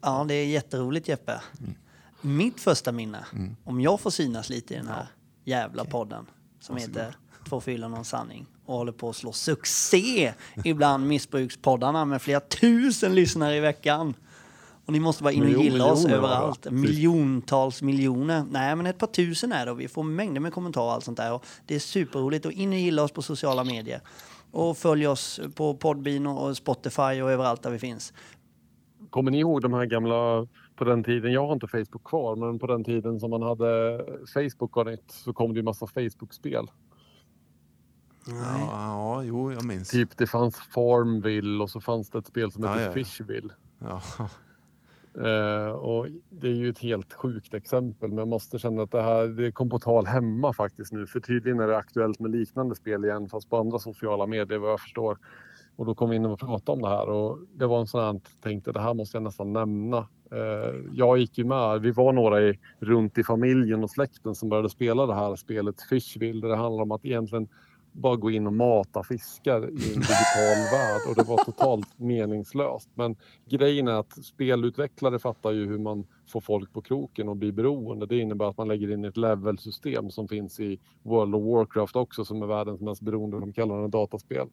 ja, 0.00 0.24
det 0.28 0.34
är 0.34 0.46
jätteroligt 0.46 1.08
Jeppe. 1.08 1.40
Mm. 1.60 1.74
Mitt 2.20 2.60
första 2.60 2.92
minne, 2.92 3.24
mm. 3.32 3.56
om 3.64 3.80
jag 3.80 4.00
får 4.00 4.10
synas 4.10 4.50
lite 4.50 4.74
i 4.74 4.76
den 4.76 4.88
här 4.88 5.06
jävla 5.44 5.84
podden 5.84 6.26
som 6.60 6.74
Varsågod. 6.74 6.96
heter 6.96 7.16
Två 7.48 7.60
fyllon 7.60 7.92
och 7.92 7.98
en 7.98 8.04
sanning 8.04 8.46
och 8.66 8.74
håller 8.76 8.92
på 8.92 9.08
att 9.08 9.16
slå 9.16 9.32
succé 9.32 10.34
ibland 10.64 11.06
missbrukspoddarna 11.06 12.04
med 12.04 12.22
flera 12.22 12.40
tusen 12.40 13.14
lyssnare 13.14 13.56
i 13.56 13.60
veckan. 13.60 14.14
Och 14.86 14.92
ni 14.92 15.00
måste 15.00 15.22
bara 15.22 15.32
in 15.32 15.42
och 15.42 15.46
Miljon, 15.46 15.64
gilla 15.64 15.92
oss 15.92 16.04
överallt. 16.04 16.70
Miljontals 16.70 17.82
miljoner. 17.82 18.44
Nej, 18.50 18.76
men 18.76 18.86
ett 18.86 18.98
par 18.98 19.06
tusen 19.06 19.52
är 19.52 19.66
det 19.66 19.72
och 19.72 19.80
vi 19.80 19.88
får 19.88 20.02
mängder 20.02 20.40
med 20.40 20.52
kommentarer 20.52 20.86
och 20.86 20.92
allt 20.92 21.04
sånt 21.04 21.18
där. 21.18 21.32
Och 21.32 21.44
det 21.66 21.74
är 21.74 21.78
superroligt. 21.78 22.46
Och 22.46 22.52
in 22.52 22.68
och 22.68 22.78
gilla 22.78 23.02
oss 23.02 23.12
på 23.12 23.22
sociala 23.22 23.64
medier. 23.64 24.00
Och 24.50 24.78
följ 24.78 25.06
oss 25.06 25.40
på 25.54 25.74
Podbean 25.74 26.26
och 26.26 26.56
Spotify 26.56 27.22
och 27.22 27.30
överallt 27.30 27.62
där 27.62 27.70
vi 27.70 27.78
finns. 27.78 28.12
Kommer 29.10 29.30
ni 29.30 29.38
ihåg 29.38 29.62
de 29.62 29.72
här 29.72 29.86
gamla 29.86 30.46
på 30.76 30.84
den 30.84 31.04
tiden, 31.04 31.32
jag 31.32 31.46
har 31.46 31.52
inte 31.52 31.66
Facebook 31.66 32.04
kvar, 32.04 32.36
men 32.36 32.58
på 32.58 32.66
den 32.66 32.84
tiden 32.84 33.20
som 33.20 33.30
man 33.30 33.42
hade 33.42 34.00
Facebook 34.34 34.76
och 34.76 34.86
nytt 34.86 35.10
så 35.10 35.32
kom 35.32 35.52
det 35.52 35.58
ju 35.58 35.62
massa 35.62 35.86
Facebook-spel. 35.86 36.66
Ja, 38.26 38.58
ja, 38.58 39.22
jo, 39.24 39.52
jag 39.52 39.64
minns. 39.64 39.90
Typ 39.90 40.16
det 40.16 40.26
fanns 40.26 40.56
Farmville 40.56 41.62
och 41.62 41.70
så 41.70 41.80
fanns 41.80 42.10
det 42.10 42.18
ett 42.18 42.26
spel 42.26 42.52
som 42.52 42.64
hette 42.64 42.80
ja, 42.80 42.86
ja. 42.86 42.92
Fishville. 42.92 43.54
Ja. 43.78 44.00
Uh, 45.18 45.70
och 45.70 46.06
det 46.30 46.48
är 46.48 46.54
ju 46.54 46.68
ett 46.68 46.78
helt 46.78 47.12
sjukt 47.12 47.54
exempel, 47.54 48.08
men 48.08 48.18
jag 48.18 48.28
måste 48.28 48.58
känna 48.58 48.82
att 48.82 48.90
det 48.90 49.02
här 49.02 49.26
det 49.26 49.52
kom 49.52 49.70
på 49.70 49.78
tal 49.78 50.06
hemma 50.06 50.52
faktiskt 50.52 50.92
nu. 50.92 51.06
För 51.06 51.20
tydligen 51.20 51.60
är 51.60 51.66
det 51.66 51.76
aktuellt 51.76 52.20
med 52.20 52.30
liknande 52.30 52.74
spel 52.74 53.04
igen, 53.04 53.28
fast 53.28 53.50
på 53.50 53.56
andra 53.56 53.78
sociala 53.78 54.26
medier 54.26 54.58
vad 54.58 54.70
jag 54.70 54.80
förstår. 54.80 55.18
Och 55.76 55.86
då 55.86 55.94
kom 55.94 56.10
vi 56.10 56.16
in 56.16 56.26
och 56.26 56.38
pratade 56.38 56.76
om 56.76 56.82
det 56.82 56.88
här 56.88 57.08
och 57.08 57.38
det 57.54 57.66
var 57.66 57.80
en 57.80 57.86
sån 57.86 58.04
här, 58.04 58.20
tänkte 58.42 58.72
det 58.72 58.80
här 58.80 58.94
måste 58.94 59.16
jag 59.16 59.22
nästan 59.22 59.52
nämna. 59.52 59.98
Uh, 60.32 60.90
jag 60.92 61.18
gick 61.18 61.38
ju 61.38 61.44
med, 61.44 61.80
vi 61.80 61.90
var 61.90 62.12
några 62.12 62.42
i, 62.42 62.58
runt 62.78 63.18
i 63.18 63.24
familjen 63.24 63.84
och 63.84 63.90
släkten 63.90 64.34
som 64.34 64.48
började 64.48 64.68
spela 64.68 65.06
det 65.06 65.14
här 65.14 65.36
spelet 65.36 65.82
Fishville, 65.82 66.40
där 66.40 66.48
det 66.48 66.56
handlar 66.56 66.82
om 66.82 66.92
att 66.92 67.04
egentligen 67.04 67.48
bara 67.92 68.16
gå 68.16 68.30
in 68.30 68.46
och 68.46 68.52
mata 68.52 69.02
fiskar 69.02 69.62
i 69.62 69.94
en 69.94 70.00
digital 70.00 70.58
värld 70.72 71.00
och 71.08 71.14
det 71.14 71.22
var 71.22 71.44
totalt 71.44 71.98
meningslöst. 71.98 72.88
Men 72.94 73.16
grejen 73.48 73.88
är 73.88 73.92
att 73.92 74.24
spelutvecklare 74.24 75.18
fattar 75.18 75.50
ju 75.50 75.66
hur 75.66 75.78
man 75.78 76.06
får 76.28 76.40
folk 76.40 76.72
på 76.72 76.82
kroken 76.82 77.28
och 77.28 77.36
blir 77.36 77.52
beroende. 77.52 78.06
Det 78.06 78.18
innebär 78.18 78.46
att 78.46 78.56
man 78.56 78.68
lägger 78.68 78.92
in 78.92 79.04
ett 79.04 79.16
levelsystem 79.16 80.10
som 80.10 80.28
finns 80.28 80.60
i 80.60 80.78
World 81.02 81.34
of 81.34 81.42
Warcraft 81.42 81.96
också 81.96 82.24
som 82.24 82.42
är 82.42 82.46
världens 82.46 82.80
mest 82.80 83.02
beroende, 83.02 83.40
de 83.40 83.52
kallar 83.52 83.82
det 83.82 83.88
dataspel. 83.88 84.48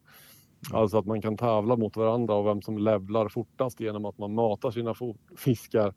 Alltså 0.73 0.97
att 0.97 1.06
man 1.06 1.21
kan 1.21 1.38
tävla 1.38 1.75
mot 1.75 1.97
varandra 1.97 2.34
och 2.34 2.47
vem 2.47 2.62
som 2.62 2.78
levlar 2.78 3.30
fortast 3.30 3.80
genom 3.80 4.06
att 4.06 4.17
man 4.17 4.34
matar 4.34 4.71
sina 4.71 4.95
fiskar 5.38 5.93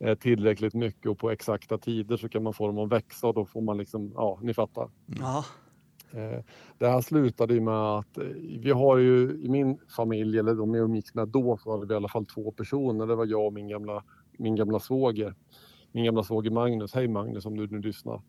eh, 0.00 0.14
tillräckligt 0.14 0.74
mycket 0.74 1.06
och 1.06 1.18
på 1.18 1.30
exakta 1.30 1.78
tider 1.78 2.16
så 2.16 2.28
kan 2.28 2.42
man 2.42 2.52
få 2.52 2.66
dem 2.66 2.78
att 2.78 2.92
växa 2.92 3.26
och 3.26 3.34
då 3.34 3.44
får 3.44 3.60
man 3.60 3.78
liksom, 3.78 4.12
ja 4.14 4.38
ni 4.42 4.54
fattar. 4.54 4.90
Ja. 5.20 5.44
Eh, 6.12 6.40
det 6.78 6.86
här 6.86 7.00
slutade 7.00 7.54
ju 7.54 7.60
med 7.60 7.74
att 7.74 8.18
eh, 8.18 8.24
vi 8.58 8.70
har 8.70 8.98
ju 8.98 9.40
i 9.42 9.48
min 9.48 9.78
familj, 9.96 10.38
eller 10.38 10.54
de 10.54 10.74
jag 10.74 10.84
umgicks 10.84 11.14
med 11.14 11.28
då, 11.28 11.56
så 11.56 11.70
hade 11.70 11.86
vi 11.86 11.92
i 11.94 11.96
alla 11.96 12.08
fall 12.08 12.26
två 12.26 12.52
personer. 12.52 13.06
Det 13.06 13.14
var 13.14 13.26
jag 13.26 13.46
och 13.46 13.52
min 13.52 13.68
gamla, 13.68 14.04
min 14.38 14.56
gamla 14.56 14.78
svåger. 14.80 15.34
min 15.92 16.04
gamla 16.04 16.22
svåger 16.22 16.50
Magnus, 16.50 16.94
hej 16.94 17.08
Magnus 17.08 17.46
om 17.46 17.56
du 17.56 17.66
nu 17.66 17.78
lyssnar. 17.78 18.22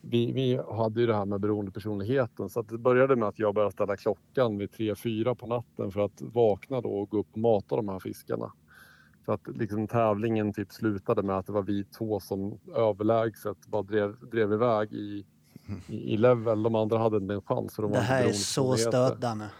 Vi, 0.00 0.32
vi 0.32 0.60
hade 0.72 1.00
ju 1.00 1.06
det 1.06 1.14
här 1.14 1.24
med 1.24 1.40
beroendepersonligheten 1.40 2.48
så 2.48 2.60
att 2.60 2.68
det 2.68 2.78
började 2.78 3.16
med 3.16 3.28
att 3.28 3.38
jag 3.38 3.54
började 3.54 3.72
ställa 3.72 3.96
klockan 3.96 4.58
vid 4.58 4.70
3-4 4.70 5.34
på 5.34 5.46
natten 5.46 5.90
för 5.90 6.00
att 6.00 6.22
vakna 6.22 6.80
då 6.80 6.88
och 6.88 7.10
gå 7.10 7.18
upp 7.18 7.32
och 7.32 7.38
mata 7.38 7.76
de 7.76 7.88
här 7.88 7.98
fiskarna. 7.98 8.52
Så 9.24 9.32
att 9.32 9.48
liksom 9.56 9.88
tävlingen 9.88 10.52
typ 10.52 10.72
slutade 10.72 11.22
med 11.22 11.38
att 11.38 11.46
det 11.46 11.52
var 11.52 11.62
vi 11.62 11.84
två 11.84 12.20
som 12.20 12.58
överlägset 12.74 13.66
bara 13.66 13.82
drev, 13.82 14.28
drev 14.30 14.52
iväg 14.52 14.92
i, 14.92 15.26
i, 15.88 16.12
i 16.12 16.16
level. 16.16 16.62
De 16.62 16.74
andra 16.74 16.98
hade 16.98 17.16
inte 17.16 17.34
en 17.34 17.42
chans. 17.42 17.76
De 17.76 17.92
Det 17.92 17.98
här 17.98 18.24
är 18.24 18.32
så 18.32 18.76
Danne. 19.20 19.50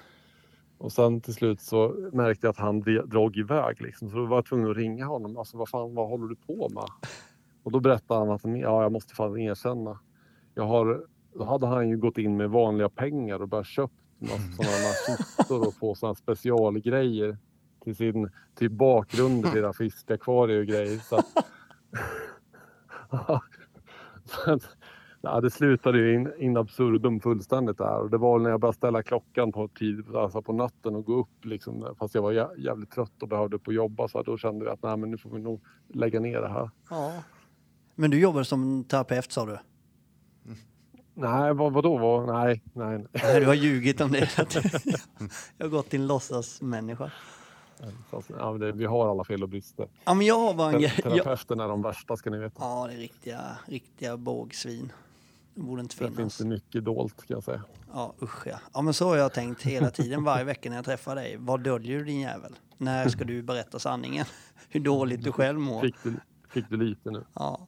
Och 0.79 0.93
sen 0.93 1.21
till 1.21 1.35
slut 1.35 1.61
så 1.61 2.11
märkte 2.13 2.47
jag 2.47 2.51
att 2.51 2.59
han 2.59 2.81
drog 3.07 3.37
iväg 3.37 3.81
liksom. 3.81 4.11
Så 4.11 4.17
då 4.17 4.27
var 4.27 4.37
jag 4.37 4.47
tvungen 4.47 4.71
att 4.71 4.77
ringa 4.77 5.07
honom. 5.07 5.37
Alltså 5.37 5.57
vad 5.57 5.69
fan, 5.69 5.95
vad 5.95 6.09
håller 6.09 6.27
du 6.27 6.37
på 6.37 6.69
med? 6.69 6.85
Och 7.63 7.73
då 7.73 7.81
berättade 7.81 8.21
han 8.21 8.31
att 8.31 8.41
ja, 8.45 8.83
jag 8.83 8.93
måste 8.93 9.15
fan 9.15 9.39
erkänna. 9.39 9.99
Jag 10.55 10.67
har, 10.67 11.07
då 11.35 11.45
hade 11.45 11.67
han 11.67 11.89
ju 11.89 11.97
gått 11.97 12.19
in 12.19 12.37
med 12.37 12.51
vanliga 12.51 12.89
pengar 12.89 13.43
och 13.43 13.49
bara 13.49 13.65
köpt 13.65 13.95
massa 14.19 14.39
sådana 14.57 15.19
kistor 15.19 15.69
och 15.69 15.81
på 15.81 15.95
sådana 15.95 16.15
specialgrejer 16.15 17.39
till 17.85 17.97
sin 17.97 18.31
typ 18.55 18.73
bakgrund 18.73 19.53
till 19.53 19.71
fiskakvarier 19.79 20.61
och 20.61 20.67
grejer. 20.67 20.99
Så 20.99 21.17
att, 21.17 21.27
så 24.25 24.51
att, 24.51 24.77
ja, 25.25 25.41
det 25.41 25.51
slutade 25.51 25.99
ju 25.99 26.15
in, 26.15 26.33
in 26.39 26.57
absurdum 26.57 27.21
fullständigt 27.21 27.79
där 27.79 27.99
och 27.99 28.11
det 28.11 28.19
var 28.19 28.39
när 28.39 28.51
jag 28.51 28.61
började 28.61 28.77
ställa 28.77 29.03
klockan 29.03 29.53
på 29.53 29.69
tid, 29.69 30.17
alltså 30.17 30.43
på 30.43 30.53
natten 30.53 30.97
och 30.97 31.05
gå 31.05 31.15
upp 31.21 31.45
liksom, 31.45 31.95
fast 31.99 32.15
jag 32.15 32.23
var 32.23 32.33
jä- 32.33 32.59
jävligt 32.59 32.91
trött 32.91 33.23
och 33.23 33.29
behövde 33.29 33.57
och 33.67 33.73
jobba 33.73 34.09
så 34.09 34.23
då 34.23 34.37
kände 34.39 34.65
jag 34.65 34.75
att 34.75 34.83
nej 34.83 34.97
men 34.97 35.11
nu 35.11 35.19
får 35.19 35.31
vi 35.31 35.39
nog 35.39 35.61
lägga 35.89 36.21
ner 36.21 36.41
det 36.41 36.49
här. 36.49 36.71
Ja. 36.91 37.13
Men 37.95 38.11
du 38.11 38.21
jobbar 38.21 38.43
som 38.43 38.85
terapeut 38.85 39.33
sa 39.33 39.47
du? 39.47 39.59
Nej, 41.15 41.55
vad, 41.55 41.73
vadå? 41.73 41.99
Vad, 41.99 42.27
nej, 42.27 42.63
nej, 42.73 43.05
nej. 43.13 43.41
Du 43.41 43.47
har 43.47 43.55
ljugit 43.55 44.01
om 44.01 44.13
det. 44.13 44.29
jag 45.59 45.65
har 45.67 45.71
gått 45.71 45.89
till 45.91 46.01
en 46.01 46.07
låtsasmänniska. 46.07 47.13
Ja, 48.39 48.53
det, 48.53 48.73
vi 48.73 48.85
har 48.85 49.11
alla 49.11 49.25
fel 49.25 49.43
och 49.43 49.49
brister. 49.49 49.89
Ja, 50.05 50.15
men 50.15 50.27
jag 50.27 50.39
har 50.39 50.55
bara 50.55 50.67
en 50.67 50.73
Te- 50.73 50.79
grej. 50.79 50.93
Jag... 51.05 51.13
Terapeuterna 51.13 51.65
är 51.65 51.69
de 51.69 51.83
värsta 51.83 52.17
ska 52.17 52.31
ni 52.31 52.39
veta. 52.39 52.57
Ja, 52.59 52.87
det 52.87 52.95
är 52.95 52.99
riktiga, 52.99 53.41
riktiga 53.67 54.17
bågsvin. 54.17 54.93
Det 55.55 55.61
borde 55.61 55.83
inte 55.83 55.97
finns 55.97 56.17
finnas. 56.17 56.39
det 56.39 56.45
mycket 56.45 56.85
dolt 56.85 57.17
kan 57.17 57.35
jag 57.35 57.45
säga. 57.45 57.63
Ja, 57.93 58.15
usch 58.23 58.47
ja. 58.47 58.59
Ja, 58.75 58.83
men 58.83 58.95
så 58.95 59.09
har 59.09 59.17
jag 59.17 59.33
tänkt 59.33 59.63
hela 59.63 59.91
tiden, 59.91 60.25
varje 60.25 60.45
vecka 60.45 60.69
när 60.69 60.77
jag 60.77 60.85
träffar 60.85 61.15
dig. 61.15 61.37
Vad 61.39 61.61
döljer 61.61 61.99
du 61.99 62.05
din 62.05 62.21
jävel? 62.21 62.55
När 62.79 63.09
ska 63.09 63.25
du 63.25 63.43
berätta 63.43 63.79
sanningen? 63.79 64.27
Hur 64.69 64.81
dåligt 64.81 65.23
du 65.25 65.33
själv 65.33 65.59
mår? 65.61 65.81
Fick 65.81 65.95
du, 66.03 66.15
fick 66.49 66.69
du 66.71 66.77
lite 66.77 67.11
nu? 67.11 67.25
Ja. 67.35 67.67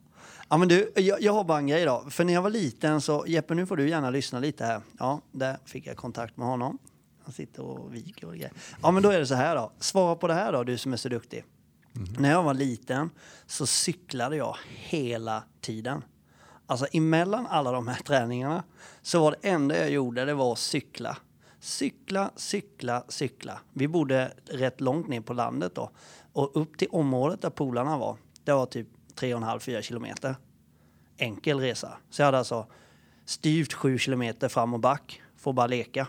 Ja, 0.49 0.57
men 0.57 0.67
du, 0.67 0.91
jag, 0.95 1.21
jag 1.21 1.33
har 1.33 1.43
bara 1.43 1.57
en 1.57 1.67
grej 1.67 1.85
då. 1.85 2.05
För 2.09 2.23
när 2.23 2.33
jag 2.33 2.41
var 2.41 2.49
liten 2.49 3.01
så, 3.01 3.23
Jeppe 3.27 3.55
nu 3.55 3.65
får 3.65 3.77
du 3.77 3.89
gärna 3.89 4.09
lyssna 4.09 4.39
lite 4.39 4.65
här. 4.65 4.81
Ja, 4.99 5.21
där 5.31 5.57
fick 5.65 5.87
jag 5.87 5.97
kontakt 5.97 6.37
med 6.37 6.47
honom. 6.47 6.77
Han 7.23 7.33
sitter 7.33 7.63
och 7.63 7.95
viker 7.95 8.27
och 8.27 8.33
grejer. 8.33 8.51
Ja, 8.81 8.91
men 8.91 9.03
då 9.03 9.09
är 9.09 9.19
det 9.19 9.25
så 9.27 9.35
här 9.35 9.55
då. 9.55 9.71
Svara 9.79 10.15
på 10.15 10.27
det 10.27 10.33
här 10.33 10.51
då, 10.53 10.63
du 10.63 10.77
som 10.77 10.93
är 10.93 10.97
så 10.97 11.09
duktig. 11.09 11.43
När 12.19 12.31
jag 12.31 12.43
var 12.43 12.53
liten 12.53 13.09
så 13.45 13.65
cyklade 13.65 14.35
jag 14.35 14.55
hela 14.67 15.43
tiden. 15.61 16.03
Alltså 16.69 16.87
emellan 16.91 17.47
alla 17.47 17.71
de 17.71 17.87
här 17.87 18.03
träningarna 18.03 18.63
så 19.01 19.21
var 19.21 19.31
det 19.31 19.49
enda 19.49 19.77
jag 19.77 19.89
gjorde 19.89 20.25
det 20.25 20.33
var 20.33 20.53
att 20.53 20.59
cykla. 20.59 21.17
Cykla, 21.59 22.31
cykla, 22.35 23.03
cykla. 23.07 23.59
Vi 23.73 23.87
bodde 23.87 24.31
rätt 24.45 24.81
långt 24.81 25.07
ner 25.07 25.21
på 25.21 25.33
landet 25.33 25.75
då. 25.75 25.91
Och 26.33 26.61
upp 26.61 26.77
till 26.77 26.87
området 26.91 27.41
där 27.41 27.49
polarna 27.49 27.97
var, 27.97 28.17
det 28.43 28.53
var 28.53 28.65
typ 28.65 28.87
3,5-4 29.15 29.81
kilometer. 29.81 30.35
Enkel 31.17 31.59
resa. 31.59 31.97
Så 32.09 32.21
jag 32.21 32.25
hade 32.25 32.37
alltså 32.37 32.65
styvt 33.25 33.73
7 33.73 33.97
kilometer 33.97 34.49
fram 34.49 34.73
och 34.73 34.79
back 34.79 35.21
för 35.37 35.51
att 35.51 35.55
bara 35.55 35.67
leka. 35.67 36.07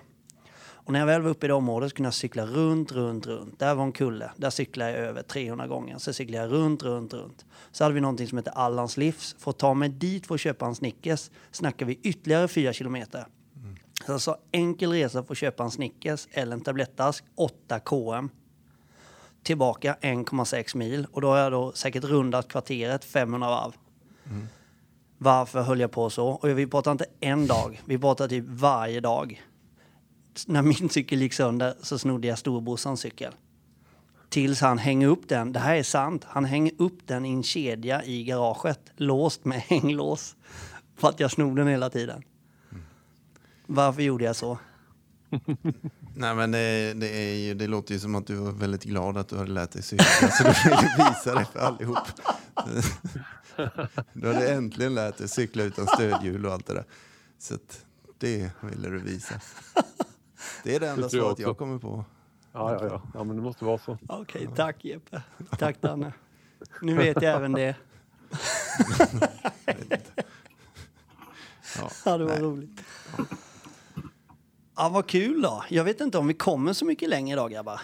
Och 0.89 0.93
när 0.93 1.01
jag 1.01 1.07
väl 1.07 1.23
var 1.23 1.31
uppe 1.31 1.47
i 1.47 1.49
det 1.49 1.55
området 1.55 1.91
så 1.91 1.97
kunde 1.97 2.07
jag 2.07 2.15
cykla 2.15 2.47
runt, 2.47 2.93
runt, 2.93 3.27
runt. 3.27 3.59
Där 3.59 3.75
var 3.75 3.85
en 3.85 3.93
kulle. 3.93 4.31
Där 4.37 4.51
cyklade 4.51 4.91
jag 4.91 5.01
över 5.01 5.23
300 5.23 5.67
gånger. 5.67 5.99
Så 5.99 6.13
cyklade 6.13 6.45
jag 6.45 6.53
runt, 6.53 6.83
runt, 6.83 7.15
runt. 7.15 7.47
Så 7.73 7.85
hade 7.85 7.95
vi 7.95 8.01
någonting 8.01 8.27
som 8.27 8.39
heter 8.39 8.51
Allans 8.51 8.97
livs. 8.97 9.37
För 9.39 9.51
att 9.51 9.59
ta 9.59 9.75
mig 9.75 9.89
dit 9.89 10.27
för 10.27 10.35
att 10.35 10.41
köpa 10.41 10.67
en 10.67 10.75
Snickers 10.75 11.31
snackar 11.51 11.87
vi 11.87 11.99
ytterligare 12.03 12.49
4 12.49 12.73
kilometer. 12.73 13.27
Så 14.07 14.13
alltså 14.13 14.37
enkel 14.53 14.93
resa 14.93 15.23
för 15.23 15.35
att 15.35 15.39
köpa 15.39 15.65
en 15.65 15.71
Snickers 15.71 16.29
eller 16.31 16.53
en 16.53 16.61
tablettask, 16.61 17.25
8 17.35 17.81
km. 17.81 18.31
Tillbaka 19.43 19.97
1,6 20.01 20.77
mil. 20.77 21.07
Och 21.13 21.21
då 21.21 21.29
har 21.29 21.39
jag 21.39 21.53
då 21.53 21.73
säkert 21.73 22.05
rundat 22.05 22.49
kvarteret 22.49 23.05
500 23.05 23.49
varv. 23.49 23.73
Varför 25.19 25.63
höll 25.63 25.81
jag 25.81 25.91
på 25.91 26.11
så? 26.11 26.29
Och 26.29 26.59
vi 26.59 26.67
pratar 26.67 26.93
inte 26.93 27.07
en 27.21 27.47
dag, 27.47 27.81
vi 27.85 27.99
pratar 27.99 28.29
typ 28.29 28.45
varje 28.49 29.01
dag. 29.01 29.43
När 30.47 30.63
min 30.63 30.89
cykel 30.89 31.23
gick 31.23 31.33
sönder 31.33 31.75
så 31.83 31.99
snodde 31.99 32.29
jag 32.29 32.39
storebrorsans 32.39 33.01
cykel. 33.01 33.33
Tills 34.29 34.61
han 34.61 34.79
hänger 34.79 35.07
upp 35.07 35.29
den, 35.29 35.53
det 35.53 35.59
här 35.59 35.77
är 35.77 35.83
sant, 35.83 36.25
han 36.29 36.45
hänger 36.45 36.73
upp 36.79 36.99
den 37.07 37.25
i 37.25 37.33
en 37.33 37.43
kedja 37.43 38.05
i 38.05 38.25
garaget, 38.25 38.81
låst 38.97 39.45
med 39.45 39.59
hänglås. 39.69 40.37
För 40.97 41.09
att 41.09 41.21
jag 41.21 41.31
snodde 41.31 41.61
den 41.61 41.69
hela 41.69 41.91
tiden. 41.91 42.23
Varför 43.67 44.03
gjorde 44.03 44.25
jag 44.25 44.37
så? 44.37 44.59
Nej, 46.15 46.35
men 46.35 46.51
det, 46.51 46.95
det, 46.95 47.09
är 47.09 47.35
ju, 47.35 47.55
det 47.55 47.67
låter 47.67 47.95
ju 47.95 48.01
som 48.01 48.15
att 48.15 48.27
du 48.27 48.35
var 48.35 48.53
väldigt 48.53 48.85
glad 48.85 49.17
att 49.17 49.29
du 49.29 49.37
hade 49.37 49.51
lärt 49.51 49.71
dig 49.71 49.83
cykla, 49.83 50.05
så 50.31 50.45
du 50.45 50.71
ville 50.71 50.95
visa 50.99 51.35
det 51.35 51.45
för 51.45 51.59
allihop. 51.59 51.99
Du 54.13 54.27
hade 54.27 54.53
äntligen 54.53 54.95
lärt 54.95 55.19
dig 55.19 55.29
cykla 55.29 55.63
utan 55.63 55.87
stödhjul 55.87 56.47
och 56.47 56.53
allt 56.53 56.67
det 56.67 56.75
där. 56.75 56.85
Så 57.39 57.55
att 57.55 57.85
det 58.19 58.51
ville 58.63 58.89
du 58.89 58.99
visa. 58.99 59.41
Det 60.65 60.75
är 60.77 60.81
det 60.81 60.89
enda 60.89 60.97
Det 60.97 61.03
jag 61.03 61.11
svaret 61.23 61.39
jag 61.39 61.51
också. 61.51 61.59
kommer 61.59 61.79
på. 61.79 62.05
Ja, 62.53 62.73
ja, 62.81 62.87
ja. 62.91 63.03
ja 63.15 63.25
men 63.25 63.37
det 63.37 63.43
måste 63.43 63.65
vara 63.65 63.79
så. 63.79 63.99
Okej, 64.09 64.49
tack 64.57 64.85
Jeppe. 64.85 65.23
Tack 65.59 65.81
Danne. 65.81 66.13
Nu 66.83 66.95
vet 66.97 67.23
jag 67.23 67.35
även 67.37 67.53
det. 67.53 67.77
Ja, 71.79 71.91
Ja, 72.05 72.19
det 72.19 72.25
var 72.25 72.33
nej. 72.33 72.43
roligt. 72.43 72.81
Ja, 74.77 74.89
vad 74.93 75.07
kul 75.07 75.43
då. 75.43 75.65
Jag 75.69 75.85
vet 75.85 76.01
inte 76.01 76.19
om 76.19 76.27
vi 76.27 76.35
kommer 76.35 76.73
så 76.73 76.85
mycket 76.85 77.09
längre 77.09 77.33
idag 77.33 77.51
grabbar. 77.51 77.81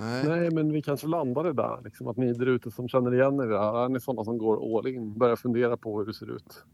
Nej. 0.00 0.24
Nej, 0.28 0.50
men 0.50 0.72
vi 0.72 0.82
kanske 0.82 1.06
landade 1.06 1.52
där. 1.52 1.80
Liksom, 1.84 2.08
att 2.08 2.16
ni 2.16 2.32
där 2.32 2.46
ute 2.46 2.70
som 2.70 2.88
känner 2.88 3.14
igen 3.14 3.40
er, 3.40 3.46
där, 3.46 3.84
är 3.84 3.88
ni 3.88 4.00
sådana 4.00 4.24
som 4.24 4.38
går 4.38 4.78
all 4.78 4.86
in? 4.86 5.18
Börjar 5.18 5.36
fundera 5.36 5.76
på 5.76 5.98
hur 5.98 6.06
det 6.06 6.14
ser 6.14 6.36
ut. 6.36 6.64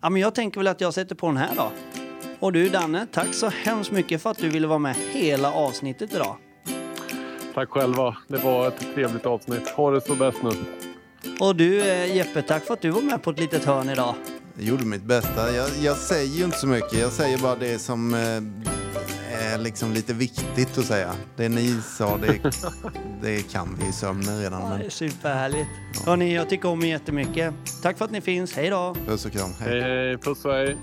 Ja, 0.00 0.10
men 0.10 0.22
jag 0.22 0.34
tänker 0.34 0.60
väl 0.60 0.66
att 0.66 0.80
jag 0.80 0.94
sätter 0.94 1.14
på 1.14 1.26
den 1.26 1.36
här 1.36 1.54
då. 1.56 1.70
Och 2.44 2.52
du 2.52 2.68
Danne, 2.68 3.06
tack 3.12 3.34
så 3.34 3.48
hemskt 3.48 3.90
mycket 3.90 4.22
för 4.22 4.30
att 4.30 4.38
du 4.38 4.48
ville 4.48 4.66
vara 4.66 4.78
med 4.78 4.96
hela 5.12 5.52
avsnittet 5.52 6.14
idag. 6.14 6.36
Tack 7.54 7.68
själva. 7.68 8.16
Det 8.28 8.36
var 8.36 8.68
ett 8.68 8.94
trevligt 8.94 9.26
avsnitt. 9.26 9.68
Ha 9.68 9.90
det 9.90 10.00
så 10.00 10.14
bäst 10.14 10.38
nu. 10.42 10.50
Och 11.40 11.56
du 11.56 11.80
eh, 11.80 12.16
Jeppe, 12.16 12.42
tack 12.42 12.64
för 12.64 12.74
att 12.74 12.80
du 12.80 12.90
var 12.90 13.02
med 13.02 13.22
på 13.22 13.30
ett 13.30 13.38
litet 13.38 13.64
hörn 13.64 13.88
idag. 13.88 14.14
Jag 14.56 14.66
gjorde 14.66 14.84
mitt 14.84 15.02
bästa. 15.02 15.52
Jag, 15.52 15.68
jag 15.82 15.96
säger 15.96 16.36
ju 16.36 16.44
inte 16.44 16.58
så 16.58 16.66
mycket. 16.66 16.98
Jag 16.98 17.12
säger 17.12 17.38
bara 17.38 17.56
det 17.56 17.78
som 17.78 18.14
eh, 18.14 18.20
är 19.54 19.58
liksom 19.58 19.92
lite 19.92 20.14
viktigt 20.14 20.78
att 20.78 20.84
säga. 20.84 21.14
Det 21.36 21.48
ni 21.48 21.80
sa, 21.82 22.16
det, 22.16 22.52
det 23.22 23.52
kan 23.52 23.78
vi 23.80 23.88
i 23.88 23.92
sömnen 23.92 24.40
redan. 24.40 24.62
Ja, 24.62 24.68
det 24.68 24.74
är 24.74 24.78
Men 24.78 24.90
superhärligt. 24.90 25.68
Hörni, 26.06 26.34
jag 26.34 26.48
tycker 26.48 26.68
om 26.68 26.84
er 26.84 26.88
jättemycket. 26.88 27.54
Tack 27.82 27.98
för 27.98 28.04
att 28.04 28.10
ni 28.10 28.20
finns. 28.20 28.56
Hej 28.56 28.70
då! 28.70 28.96
puss 29.06 29.26
och 29.26 29.32
kram. 29.32 29.50
Hej. 29.60 29.80
Hej, 29.80 30.06
hej. 30.06 30.18
Puss 30.18 30.44
och 30.44 30.52
hej. 30.52 30.76